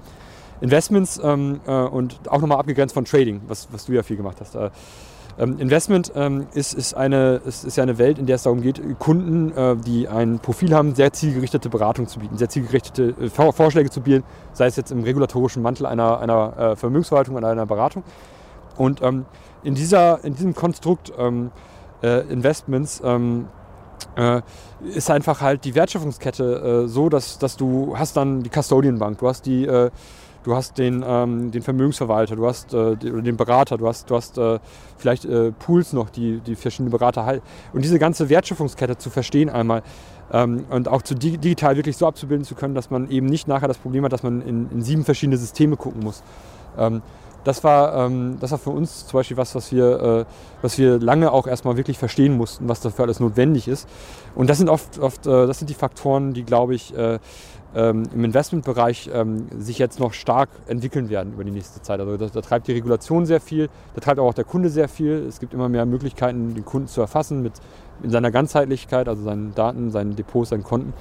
Investments 0.61 1.19
ähm, 1.23 1.61
äh, 1.67 1.71
und 1.71 2.19
auch 2.27 2.41
nochmal 2.41 2.59
abgegrenzt 2.59 2.93
von 2.93 3.05
Trading, 3.05 3.41
was, 3.47 3.67
was 3.71 3.85
du 3.85 3.93
ja 3.93 4.03
viel 4.03 4.17
gemacht 4.17 4.37
hast. 4.39 4.55
Äh, 4.55 4.69
Investment 5.39 6.11
ähm, 6.15 6.47
ist, 6.53 6.73
ist, 6.73 6.93
eine, 6.95 7.41
ist, 7.45 7.63
ist 7.63 7.77
ja 7.77 7.83
eine 7.83 7.97
Welt, 7.97 8.19
in 8.19 8.25
der 8.25 8.35
es 8.35 8.43
darum 8.43 8.61
geht, 8.61 8.81
Kunden, 8.99 9.55
äh, 9.55 9.77
die 9.77 10.07
ein 10.09 10.39
Profil 10.39 10.73
haben, 10.73 10.95
sehr 10.95 11.13
zielgerichtete 11.13 11.69
Beratung 11.69 12.07
zu 12.07 12.19
bieten, 12.19 12.37
sehr 12.37 12.49
zielgerichtete 12.49 13.15
äh, 13.21 13.29
Vorschläge 13.29 13.89
zu 13.89 14.01
bieten, 14.01 14.25
sei 14.51 14.65
es 14.65 14.75
jetzt 14.75 14.91
im 14.91 15.03
regulatorischen 15.03 15.63
Mantel 15.63 15.85
einer, 15.85 16.19
einer 16.19 16.57
äh, 16.57 16.75
Vermögensverwaltung 16.75 17.35
oder 17.35 17.47
einer 17.47 17.65
Beratung. 17.65 18.03
Und 18.75 19.01
ähm, 19.01 19.25
in, 19.63 19.75
dieser, 19.75 20.23
in 20.25 20.35
diesem 20.35 20.55
Konstrukt 20.55 21.13
ähm, 21.17 21.51
äh, 22.03 22.19
Investments 22.31 23.01
ähm, 23.03 23.47
äh, 24.17 24.41
ist 24.93 25.09
einfach 25.09 25.39
halt 25.39 25.63
die 25.63 25.73
Wertschöpfungskette 25.73 26.83
äh, 26.85 26.87
so, 26.87 27.07
dass, 27.07 27.39
dass 27.39 27.55
du 27.55 27.95
hast 27.97 28.17
dann 28.17 28.43
die 28.43 28.49
Custodian 28.49 28.99
Bank, 28.99 29.19
du 29.19 29.27
hast 29.27 29.45
die 29.45 29.65
du 30.43 30.55
hast 30.55 30.77
den, 30.77 31.03
ähm, 31.05 31.51
den 31.51 31.61
Vermögensverwalter, 31.61 32.35
du 32.35 32.45
hast 32.47 32.73
äh, 32.73 32.95
den 32.95 33.37
Berater, 33.37 33.77
du 33.77 33.87
hast, 33.87 34.09
du 34.09 34.15
hast 34.15 34.37
äh, 34.37 34.59
vielleicht 34.97 35.25
äh, 35.25 35.51
Pools 35.51 35.93
noch, 35.93 36.09
die, 36.09 36.39
die 36.39 36.55
verschiedene 36.55 36.89
Berater 36.89 37.25
halten. 37.25 37.45
Und 37.73 37.83
diese 37.83 37.99
ganze 37.99 38.29
Wertschöpfungskette 38.29 38.97
zu 38.97 39.09
verstehen 39.09 39.49
einmal 39.49 39.83
ähm, 40.31 40.65
und 40.69 40.87
auch 40.87 41.01
zu 41.01 41.15
digital 41.15 41.75
wirklich 41.75 41.97
so 41.97 42.07
abzubilden 42.07 42.45
zu 42.45 42.55
können, 42.55 42.75
dass 42.75 42.89
man 42.89 43.09
eben 43.09 43.25
nicht 43.25 43.47
nachher 43.47 43.67
das 43.67 43.77
Problem 43.77 44.03
hat, 44.05 44.13
dass 44.13 44.23
man 44.23 44.41
in, 44.41 44.69
in 44.71 44.81
sieben 44.81 45.05
verschiedene 45.05 45.37
Systeme 45.37 45.75
gucken 45.75 46.03
muss. 46.03 46.23
Ähm, 46.77 47.01
das 47.43 47.63
war, 47.63 48.05
ähm, 48.05 48.37
das 48.39 48.51
war 48.51 48.57
für 48.57 48.69
uns 48.69 49.07
zum 49.07 49.17
Beispiel 49.17 49.37
was, 49.37 49.55
was 49.55 49.71
wir, 49.71 50.01
äh, 50.01 50.25
was 50.61 50.77
wir 50.77 50.99
lange 50.99 51.31
auch 51.31 51.47
erstmal 51.47 51.77
wirklich 51.77 51.97
verstehen 51.97 52.35
mussten, 52.35 52.67
was 52.67 52.81
dafür 52.81 53.05
alles 53.05 53.19
notwendig 53.19 53.67
ist. 53.67 53.87
Und 54.35 54.49
das 54.49 54.57
sind 54.57 54.69
oft, 54.69 54.99
oft 54.99 55.25
äh, 55.25 55.47
das 55.47 55.59
sind 55.59 55.69
die 55.69 55.73
Faktoren, 55.73 56.33
die, 56.33 56.43
glaube 56.43 56.75
ich, 56.75 56.95
äh, 56.95 57.19
ähm, 57.75 58.03
im 58.13 58.23
Investmentbereich 58.23 59.09
ähm, 59.13 59.47
sich 59.57 59.77
jetzt 59.77 59.99
noch 59.99 60.13
stark 60.13 60.49
entwickeln 60.67 61.09
werden 61.09 61.33
über 61.33 61.43
die 61.43 61.51
nächste 61.51 61.81
Zeit. 61.81 61.99
Also 61.99 62.17
da, 62.17 62.27
da, 62.27 62.41
treibt 62.41 62.67
die 62.67 62.73
Regulation 62.73 63.25
sehr 63.25 63.39
viel, 63.39 63.69
da 63.95 64.01
treibt 64.01 64.19
auch 64.19 64.33
der 64.33 64.45
Kunde 64.45 64.69
sehr 64.69 64.87
viel. 64.87 65.25
Es 65.27 65.39
gibt 65.39 65.53
immer 65.53 65.69
mehr 65.69 65.85
Möglichkeiten, 65.85 66.55
den 66.55 66.65
Kunden 66.65 66.87
zu 66.87 67.01
erfassen 67.01 67.41
mit 67.41 67.53
in 68.01 68.09
seiner 68.09 68.31
Ganzheitlichkeit, 68.31 69.07
also 69.07 69.23
seinen 69.23 69.53
Daten, 69.53 69.91
seinen 69.91 70.15
Depots, 70.15 70.49
seinen 70.49 70.63
Konten. 70.63 70.93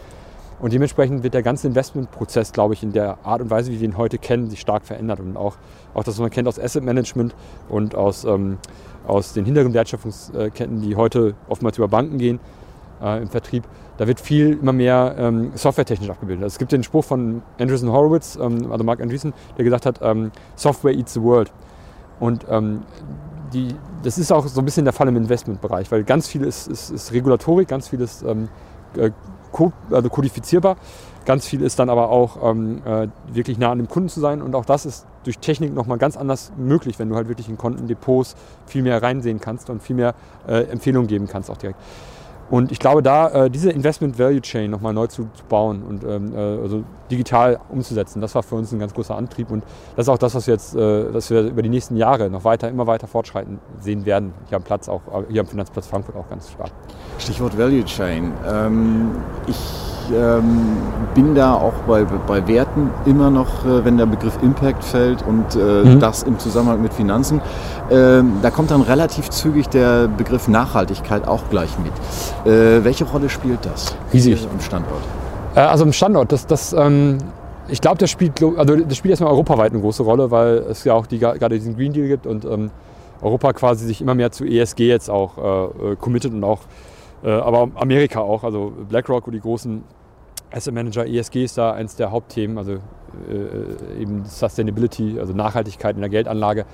Und 0.61 0.73
dementsprechend 0.73 1.23
wird 1.23 1.35
der 1.35 1.45
ganze 1.45 1.69
Investmentprozess, 1.69 2.53
glaube 2.53 2.75
ich, 2.75 2.83
in 2.83 2.93
der 2.93 3.25
Art 3.25 3.41
und 3.41 3.49
Weise, 3.49 3.71
wie 3.71 3.81
wir 3.81 3.89
ihn 3.89 3.97
heute 3.97 4.19
kennen, 4.19 4.51
sich 4.51 4.61
stark 4.61 4.85
verändert. 4.85 5.21
Und 5.21 5.37
auch, 5.37 5.57
auch 5.95 6.03
das, 6.03 6.17
was 6.17 6.21
man 6.21 6.31
kennt 6.31 6.49
aus 6.49 6.59
Asset 6.59 6.83
Management 6.83 7.35
und 7.69 7.95
aus, 7.95 8.25
ähm, 8.25 8.59
aus 9.07 9.33
den 9.35 9.45
hinteren 9.45 9.73
Wertschöpfungsketten, 9.73 10.83
die 10.83 10.97
heute 10.97 11.35
oftmals 11.49 11.79
über 11.79 11.87
Banken 11.87 12.19
gehen 12.19 12.41
äh, 13.03 13.23
im 13.23 13.29
Vertrieb, 13.29 13.65
da 13.97 14.07
wird 14.07 14.21
viel 14.21 14.59
immer 14.61 14.73
mehr 14.73 15.17
ähm, 15.19 15.53
softwaretechnisch 15.55 16.09
abgebildet. 16.09 16.45
Also 16.45 16.55
es 16.55 16.59
gibt 16.59 16.73
den 16.73 16.83
Spruch 16.83 17.05
von 17.05 17.43
Andreessen 17.59 17.91
Horowitz, 17.91 18.39
ähm, 18.41 18.71
also 18.71 18.85
Mark 18.85 19.01
Andreessen, 19.01 19.35
der 19.57 19.65
gesagt 19.65 19.87
hat, 19.87 20.01
ähm, 20.03 20.31
Software 20.55 20.95
eats 20.95 21.15
the 21.15 21.23
world. 21.23 21.51
Und 22.21 22.47
ähm, 22.49 22.83
die, 23.53 23.75
das 24.03 24.19
ist 24.19 24.33
auch 24.33 24.47
so 24.47 24.61
ein 24.61 24.65
bisschen 24.65 24.85
der 24.85 24.93
Fall 24.93 25.09
im 25.09 25.17
Investmentbereich, 25.17 25.91
weil 25.91 26.05
ganz 26.05 26.29
viel 26.29 26.43
ist, 26.43 26.69
ist, 26.69 26.91
ist 26.91 27.13
Regulatorik, 27.13 27.69
ganz 27.69 27.89
viel 27.89 28.01
ist 28.01 28.23
ähm, 28.23 28.49
äh, 28.97 29.11
also 29.91 30.09
kodifizierbar, 30.11 30.77
ganz 31.25 31.47
viel 31.47 31.63
ist 31.63 31.79
dann 31.79 31.89
aber 31.89 32.11
auch 32.11 32.51
ähm, 32.51 32.83
äh, 32.85 33.09
wirklich 33.33 33.59
nah 33.59 33.73
an 33.73 33.79
dem 33.79 33.89
Kunden 33.89 34.09
zu 34.09 34.21
sein 34.21 34.43
und 34.43 34.55
auch 34.55 34.65
das 34.65 34.87
ist 34.87 35.07
durch 35.25 35.39
Technik 35.39 35.75
nochmal 35.75 35.99
ganz 35.99 36.17
anders 36.17 36.53
möglich, 36.57 36.99
wenn 36.99 37.09
du 37.09 37.17
halt 37.17 37.29
wirklich 37.29 37.49
in 37.49 37.57
Konten, 37.57 37.87
Depots 37.87 38.37
viel 38.67 38.83
mehr 38.83 39.03
reinsehen 39.03 39.41
kannst 39.41 39.71
und 39.71 39.83
viel 39.83 39.97
mehr 39.97 40.15
äh, 40.47 40.65
Empfehlungen 40.65 41.09
geben 41.09 41.27
kannst 41.27 41.51
auch 41.51 41.57
direkt. 41.57 41.79
Und 42.51 42.73
ich 42.73 42.79
glaube, 42.79 43.03
da 43.03 43.29
äh, 43.47 43.51
diese 43.51 43.71
Investment 43.71 44.19
Value 44.19 44.41
Chain 44.41 44.71
nochmal 44.71 44.95
neu 44.95 45.07
zu, 45.07 45.29
zu 45.35 45.45
bauen 45.49 45.83
und 45.83 46.05
ähm, 46.05 46.35
äh, 46.35 46.39
also 46.39 46.85
digital 47.11 47.59
umzusetzen, 47.69 48.21
das 48.21 48.35
war 48.35 48.43
für 48.43 48.55
uns 48.55 48.73
ein 48.73 48.79
ganz 48.79 48.95
großer 48.95 49.17
Antrieb. 49.17 49.51
Und 49.51 49.65
das 49.97 50.07
ist 50.07 50.09
auch 50.09 50.19
das, 50.19 50.35
was 50.35 50.47
wir 50.47 50.55
jetzt, 50.55 50.75
äh, 50.75 51.13
dass 51.13 51.31
wir 51.31 51.43
über 51.43 51.63
die 51.63 51.69
nächsten 51.69 51.97
Jahre 51.97 52.31
noch 52.31 52.45
weiter, 52.45 52.69
immer 52.69 52.87
weiter 52.87 53.07
fortschreiten 53.07 53.59
sehen 53.81 54.07
werden. 54.07 54.33
Hier 54.49 54.57
am 54.57 54.63
Platz 54.63 54.89
auch, 54.89 55.03
äh, 55.09 55.33
hier 55.33 55.41
am 55.41 55.47
Finanzplatz 55.47 55.87
Frankfurt 55.87 56.17
auch 56.17 56.29
ganz 56.29 56.51
stark. 56.51 56.71
Stichwort 57.19 57.59
Value 57.59 57.85
Chain. 57.85 58.33
Ähm, 58.47 59.11
ich 59.47 59.57
ähm, 60.13 60.77
bin 61.15 61.35
da 61.35 61.55
auch 61.55 61.75
bei, 61.87 62.05
bei 62.05 62.47
Werten 62.47 62.91
immer 63.05 63.31
noch, 63.31 63.65
äh, 63.65 63.85
wenn 63.85 63.97
der 63.97 64.07
Begriff 64.07 64.39
Impact 64.43 64.85
fällt 64.85 65.23
und 65.23 65.55
äh, 65.55 65.59
mhm. 65.59 66.01
das 66.01 66.23
im 66.23 66.39
Zusammenhang 66.39 66.83
mit 66.83 66.95
Finanzen, 66.95 67.41
äh, 67.91 68.23
da 68.43 68.51
kommt 68.51 68.71
dann 68.71 68.83
relativ 68.83 69.31
zügig 69.31 69.69
der 69.69 70.09
Begriff 70.09 70.49
Nachhaltigkeit 70.49 71.27
auch 71.27 71.43
gleich 71.51 71.71
mit. 71.79 71.93
Äh, 72.51 72.85
welche 72.85 73.05
Rolle 73.05 73.29
spielt 73.29 73.65
das 73.65 73.95
Riesig. 74.13 74.47
am 74.53 74.61
Standort? 74.61 75.03
Äh, 75.59 75.63
also 75.63 75.85
im 75.85 75.93
Standort, 75.93 76.33
das, 76.33 76.47
das 76.47 76.73
ähm 76.73 77.19
ich 77.71 77.83
glaube, 77.83 77.99
das 77.99 78.09
spielt, 78.09 78.43
also 78.43 78.77
das 78.77 78.97
spielt 78.97 79.11
erstmal 79.11 79.31
europaweit 79.31 79.73
eine 79.73 79.83
große 79.83 80.03
Rolle, 80.03 80.31
weil 80.31 80.57
es 80.71 80.85
ja 80.85 80.95
auch 80.95 81.07
die, 81.07 81.19
gerade 81.19 81.55
diesen 81.55 81.77
Green 81.77 81.93
Deal 81.93 82.09
gibt 82.09 82.27
und 82.27 82.47
ähm, 82.47 82.71
Europa 83.21 83.53
quasi 83.53 83.85
sich 83.85 84.01
immer 84.01 84.15
mehr 84.15 84.31
zu 84.31 84.47
ESG 84.47 84.89
jetzt 84.89 85.11
auch 85.11 85.37
äh, 85.37 85.97
committet 85.97 86.33
und 86.33 86.45
auch, 86.45 86.61
äh, 87.23 87.31
aber 87.31 87.69
Amerika 87.75 88.21
auch, 88.21 88.43
also 88.43 88.73
BlackRock 88.89 89.27
und 89.27 89.35
die 89.35 89.41
großen 89.41 89.85
Asset 90.51 90.73
Manager 90.73 91.07
ESG 91.07 91.45
ist 91.45 91.59
da 91.59 91.73
eines 91.73 91.95
der 91.95 92.11
Hauptthemen, 92.11 92.57
also 92.57 92.73
äh, 92.73 94.01
eben 94.01 94.25
Sustainability, 94.25 95.21
also 95.21 95.35
Nachhaltigkeit 95.35 95.95
in 95.95 96.01
der 96.01 96.09
Geldanlage. 96.09 96.65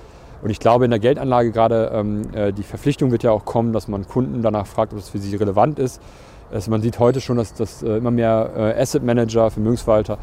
Und 0.43 0.49
ich 0.49 0.59
glaube, 0.59 0.85
in 0.85 0.91
der 0.91 1.01
Geldanlage 1.01 1.51
gerade 1.51 1.91
ähm, 1.93 2.21
äh, 2.33 2.53
die 2.53 2.63
Verpflichtung 2.63 3.11
wird 3.11 3.23
ja 3.23 3.31
auch 3.31 3.43
kommen, 3.43 3.73
dass 3.73 3.89
man 3.89 4.07
Kunden 4.07 4.41
danach 4.41 4.65
fragt, 4.65 4.93
ob 4.93 4.99
es 4.99 5.09
für 5.09 5.17
sie 5.17 5.35
relevant 5.35 5.77
ist. 5.77 6.01
Also 6.51 6.71
man 6.71 6.81
sieht 6.81 6.99
heute 6.99 7.21
schon, 7.21 7.37
dass, 7.37 7.53
dass 7.53 7.83
äh, 7.83 7.97
immer 7.97 8.11
mehr 8.11 8.49
äh, 8.55 8.81
Asset 8.81 9.03
Manager, 9.03 9.49
Vermögensverwalter 9.51 10.17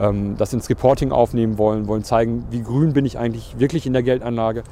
ähm, 0.00 0.36
das 0.36 0.52
ins 0.52 0.68
Reporting 0.68 1.12
aufnehmen 1.12 1.58
wollen, 1.58 1.86
wollen 1.88 2.04
zeigen, 2.04 2.44
wie 2.50 2.62
grün 2.62 2.92
bin 2.92 3.04
ich 3.04 3.18
eigentlich 3.18 3.58
wirklich 3.58 3.86
in 3.86 3.92
der 3.92 4.02
Geldanlage. 4.02 4.64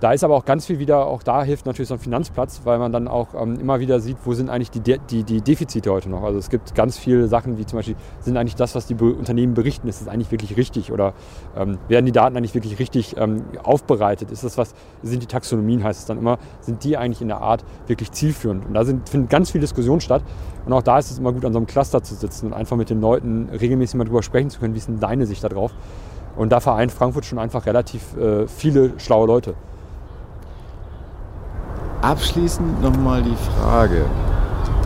Da 0.00 0.12
ist 0.12 0.24
aber 0.24 0.34
auch 0.34 0.46
ganz 0.46 0.64
viel 0.64 0.78
wieder, 0.78 1.06
auch 1.06 1.22
da 1.22 1.44
hilft 1.44 1.66
natürlich 1.66 1.88
so 1.88 1.94
ein 1.94 2.00
Finanzplatz, 2.00 2.62
weil 2.64 2.78
man 2.78 2.90
dann 2.90 3.06
auch 3.06 3.34
ähm, 3.34 3.60
immer 3.60 3.80
wieder 3.80 4.00
sieht, 4.00 4.16
wo 4.24 4.32
sind 4.32 4.48
eigentlich 4.48 4.70
die, 4.70 4.80
die, 4.80 5.24
die 5.24 5.42
Defizite 5.42 5.92
heute 5.92 6.08
noch. 6.08 6.22
Also 6.22 6.38
es 6.38 6.48
gibt 6.48 6.74
ganz 6.74 6.96
viele 6.96 7.28
Sachen, 7.28 7.58
wie 7.58 7.66
zum 7.66 7.78
Beispiel, 7.78 7.96
sind 8.20 8.38
eigentlich 8.38 8.54
das, 8.54 8.74
was 8.74 8.86
die 8.86 8.94
Be 8.94 9.12
Unternehmen 9.12 9.52
berichten, 9.52 9.88
ist 9.88 10.00
das 10.00 10.08
eigentlich 10.08 10.30
wirklich 10.30 10.56
richtig? 10.56 10.90
Oder 10.90 11.12
ähm, 11.54 11.76
werden 11.88 12.06
die 12.06 12.12
Daten 12.12 12.34
eigentlich 12.34 12.54
wirklich 12.54 12.78
richtig 12.78 13.16
ähm, 13.18 13.44
aufbereitet? 13.62 14.30
Ist 14.30 14.42
das 14.42 14.56
was, 14.56 14.74
sind 15.02 15.22
die 15.22 15.26
Taxonomien, 15.26 15.84
heißt 15.84 16.00
es 16.00 16.06
dann 16.06 16.16
immer, 16.16 16.38
sind 16.60 16.82
die 16.82 16.96
eigentlich 16.96 17.20
in 17.20 17.28
der 17.28 17.42
Art 17.42 17.62
wirklich 17.86 18.10
zielführend? 18.10 18.64
Und 18.64 18.72
da 18.72 18.84
sind, 18.86 19.06
findet 19.06 19.28
ganz 19.28 19.50
viel 19.50 19.60
Diskussion 19.60 20.00
statt. 20.00 20.22
Und 20.64 20.72
auch 20.72 20.82
da 20.82 20.98
ist 20.98 21.10
es 21.10 21.18
immer 21.18 21.32
gut, 21.32 21.44
an 21.44 21.52
so 21.52 21.58
einem 21.58 21.66
Cluster 21.66 22.02
zu 22.02 22.14
sitzen 22.14 22.46
und 22.46 22.52
einfach 22.54 22.78
mit 22.78 22.88
den 22.88 23.02
Leuten 23.02 23.50
regelmäßig 23.50 23.96
mal 23.96 24.04
drüber 24.04 24.22
sprechen 24.22 24.48
zu 24.48 24.60
können, 24.60 24.72
wie 24.72 24.78
ist 24.78 24.88
denn 24.88 24.98
deine 24.98 25.26
Sicht 25.26 25.44
darauf? 25.44 25.72
Und 26.36 26.52
da 26.52 26.60
vereint 26.60 26.90
Frankfurt 26.90 27.26
schon 27.26 27.38
einfach 27.38 27.66
relativ 27.66 28.16
äh, 28.16 28.46
viele 28.46 28.98
schlaue 28.98 29.26
Leute. 29.26 29.54
Abschließend 32.02 32.82
nochmal 32.82 33.22
die 33.22 33.36
Frage. 33.60 34.06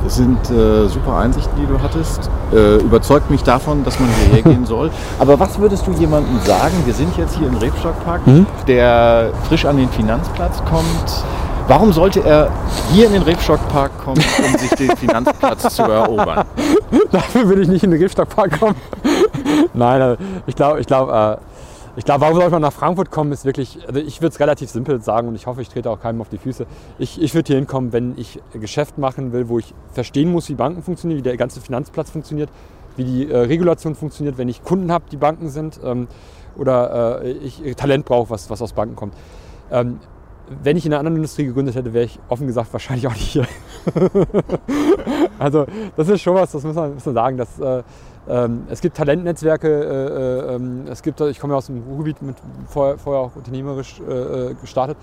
Das 0.02 0.16
sind 0.16 0.50
äh, 0.50 0.86
super 0.88 1.16
Einsichten, 1.16 1.56
die 1.58 1.66
du 1.66 1.80
hattest. 1.80 2.28
Äh, 2.52 2.76
überzeugt 2.76 3.30
mich 3.30 3.42
davon, 3.42 3.84
dass 3.84 3.98
man 3.98 4.08
hierher 4.10 4.42
gehen 4.52 4.66
soll. 4.66 4.90
Aber 5.18 5.38
was 5.38 5.58
würdest 5.58 5.86
du 5.86 5.92
jemandem 5.92 6.38
sagen? 6.40 6.74
Wir 6.84 6.92
sind 6.92 7.16
jetzt 7.16 7.36
hier 7.36 7.48
im 7.48 7.56
Rebstockpark, 7.56 8.26
mhm. 8.26 8.46
der 8.66 9.30
frisch 9.48 9.64
an 9.64 9.76
den 9.76 9.88
Finanzplatz 9.88 10.58
kommt. 10.68 11.24
Warum 11.68 11.92
sollte 11.92 12.20
er 12.20 12.50
hier 12.92 13.06
in 13.06 13.14
den 13.14 13.22
Rebstockpark 13.22 13.92
kommen, 14.04 14.22
um 14.44 14.58
sich 14.58 14.70
den 14.70 14.94
Finanzplatz 14.96 15.74
zu 15.74 15.82
erobern? 15.82 16.44
Dafür 17.10 17.48
will 17.48 17.62
ich 17.62 17.68
nicht 17.68 17.84
in 17.84 17.90
den 17.90 18.02
Rebstockpark 18.02 18.60
kommen. 18.60 18.76
Nein, 19.72 20.00
äh, 20.00 20.16
ich 20.46 20.56
glaube, 20.56 20.80
ich 20.80 20.86
glaube, 20.86 21.40
äh 21.40 21.53
ich 21.96 22.04
glaube, 22.04 22.22
warum 22.22 22.34
sollte 22.34 22.50
man 22.50 22.62
nach 22.62 22.72
Frankfurt 22.72 23.10
kommen, 23.10 23.30
ist 23.32 23.44
wirklich, 23.44 23.78
also 23.86 24.00
ich 24.00 24.20
würde 24.20 24.32
es 24.32 24.40
relativ 24.40 24.70
simpel 24.70 25.00
sagen 25.00 25.28
und 25.28 25.34
ich 25.36 25.46
hoffe, 25.46 25.62
ich 25.62 25.68
trete 25.68 25.90
auch 25.90 26.00
keinem 26.00 26.20
auf 26.20 26.28
die 26.28 26.38
Füße. 26.38 26.66
Ich, 26.98 27.22
ich 27.22 27.34
würde 27.34 27.46
hier 27.48 27.56
hinkommen, 27.56 27.92
wenn 27.92 28.18
ich 28.18 28.40
Geschäft 28.52 28.98
machen 28.98 29.32
will, 29.32 29.48
wo 29.48 29.58
ich 29.58 29.74
verstehen 29.92 30.32
muss, 30.32 30.48
wie 30.48 30.54
Banken 30.54 30.82
funktionieren, 30.82 31.18
wie 31.18 31.22
der 31.22 31.36
ganze 31.36 31.60
Finanzplatz 31.60 32.10
funktioniert, 32.10 32.50
wie 32.96 33.04
die 33.04 33.30
äh, 33.30 33.36
Regulation 33.36 33.94
funktioniert, 33.94 34.38
wenn 34.38 34.48
ich 34.48 34.64
Kunden 34.64 34.90
habe, 34.90 35.04
die 35.10 35.16
Banken 35.16 35.48
sind 35.48 35.78
ähm, 35.84 36.08
oder 36.56 37.22
äh, 37.22 37.30
ich 37.32 37.62
Talent 37.76 38.04
brauche, 38.04 38.30
was, 38.30 38.50
was 38.50 38.60
aus 38.60 38.72
Banken 38.72 38.96
kommt. 38.96 39.14
Ähm, 39.70 40.00
wenn 40.62 40.76
ich 40.76 40.84
in 40.84 40.92
einer 40.92 41.00
anderen 41.00 41.16
Industrie 41.16 41.46
gegründet 41.46 41.74
hätte, 41.74 41.92
wäre 41.94 42.04
ich 42.04 42.18
offen 42.28 42.46
gesagt 42.46 42.72
wahrscheinlich 42.72 43.06
auch 43.06 43.14
nicht 43.14 43.32
hier. 43.32 43.46
also 45.38 45.66
das 45.96 46.08
ist 46.08 46.20
schon 46.20 46.34
was, 46.34 46.52
das 46.52 46.62
muss 46.64 46.74
man, 46.74 46.94
muss 46.94 47.06
man 47.06 47.14
sagen, 47.14 47.36
dass 47.38 47.58
äh, 47.58 47.82
es 48.26 48.80
gibt 48.80 48.96
Talentnetzwerke, 48.96 49.68
äh, 49.68 50.52
äh, 50.52 50.54
ähm, 50.54 50.84
es 50.90 51.02
gibt, 51.02 51.20
ich 51.20 51.38
komme 51.38 51.52
ja 51.52 51.58
aus 51.58 51.66
dem 51.66 51.82
Ruhrgebiet, 51.82 52.22
mit, 52.22 52.36
vorher, 52.68 52.96
vorher 52.96 53.22
auch 53.22 53.36
unternehmerisch 53.36 54.00
äh, 54.00 54.54
gestartet 54.54 54.96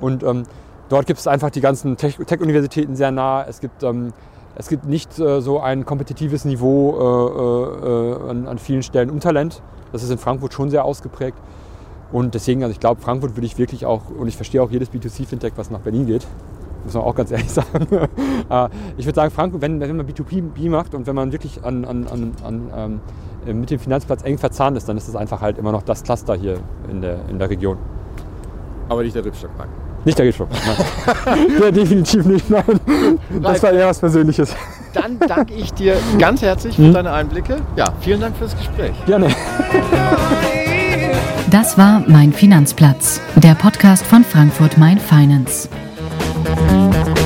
und 0.00 0.22
ähm, 0.22 0.44
dort 0.88 1.06
gibt 1.06 1.18
es 1.18 1.26
einfach 1.26 1.50
die 1.50 1.60
ganzen 1.60 1.96
Tech-Universitäten 1.96 2.94
sehr 2.94 3.10
nah. 3.10 3.44
Es 3.44 3.60
gibt, 3.60 3.82
ähm, 3.82 4.12
es 4.54 4.68
gibt 4.68 4.84
nicht 4.84 5.14
so 5.14 5.60
ein 5.60 5.84
kompetitives 5.84 6.44
Niveau 6.44 6.98
an, 8.28 8.46
an, 8.48 8.58
vielen 8.58 8.82
Stellen 8.82 9.08
um 9.08 9.20
Talent. 9.20 9.62
Das 9.92 10.02
ist 10.02 10.10
in 10.10 10.18
Frankfurt 10.18 10.52
schon 10.52 10.70
sehr 10.70 10.84
ausgeprägt. 10.84 11.38
Und 12.12 12.34
deswegen, 12.34 12.62
also 12.62 12.72
ich 12.72 12.80
glaube, 12.80 13.00
Frankfurt 13.00 13.36
würde 13.36 13.46
ich 13.46 13.56
wirklich 13.58 13.86
auch, 13.86 14.10
und 14.10 14.26
ich 14.26 14.36
verstehe 14.36 14.62
auch 14.62 14.70
jedes 14.70 14.90
B2C-Fintech, 14.90 15.52
was 15.56 15.70
nach 15.70 15.80
Berlin 15.80 16.06
geht, 16.06 16.26
muss 16.84 16.94
man 16.94 17.02
auch 17.02 17.14
ganz 17.14 17.30
ehrlich 17.30 17.50
sagen. 17.50 17.86
Äh, 18.48 18.68
ich 18.96 19.06
würde 19.06 19.16
sagen, 19.16 19.30
Frankfurt, 19.30 19.62
wenn, 19.62 19.80
wenn 19.80 19.96
man 19.96 20.06
B2B 20.06 20.70
macht 20.70 20.94
und 20.94 21.06
wenn 21.06 21.14
man 21.14 21.32
wirklich 21.32 21.64
an, 21.64 21.84
an, 21.84 22.06
an, 22.08 22.32
an 22.44 23.00
ähm, 23.46 23.60
mit 23.60 23.70
dem 23.70 23.78
Finanzplatz 23.78 24.22
eng 24.22 24.38
verzahnt 24.38 24.76
ist, 24.76 24.88
dann 24.88 24.96
ist 24.96 25.08
es 25.08 25.16
einfach 25.16 25.40
halt 25.40 25.58
immer 25.58 25.72
noch 25.72 25.82
das 25.82 26.02
Cluster 26.02 26.34
hier 26.34 26.58
in 26.90 27.00
der, 27.00 27.20
in 27.28 27.38
der 27.38 27.48
Region. 27.48 27.78
Aber 28.88 29.02
nicht 29.02 29.14
der 29.14 29.24
Ripstockpark. 29.24 29.68
Nicht 30.04 30.18
der 30.18 30.26
Ripstockpark, 30.26 30.62
nein. 31.26 31.46
ja, 31.62 31.70
definitiv 31.70 32.26
nicht, 32.26 32.50
nein. 32.50 32.80
Das 33.42 33.62
war 33.62 33.72
eher 33.72 33.86
was 33.86 34.00
Persönliches. 34.00 34.54
Dann 34.92 35.18
danke 35.20 35.54
ich 35.54 35.72
dir 35.72 35.96
ganz 36.18 36.42
herzlich 36.42 36.76
für 36.76 36.86
hm? 36.86 36.94
deine 36.94 37.12
Einblicke. 37.12 37.56
Ja, 37.76 37.92
vielen 38.00 38.20
Dank 38.20 38.36
fürs 38.36 38.56
Gespräch. 38.56 38.92
Gerne. 39.06 39.28
Das 41.50 41.78
war 41.78 42.02
Mein 42.06 42.32
Finanzplatz, 42.32 43.20
der 43.36 43.54
Podcast 43.54 44.06
von 44.06 44.24
Frankfurt 44.24 44.78
Mein 44.78 44.98
Finance. 44.98 45.68
Música 46.70 47.19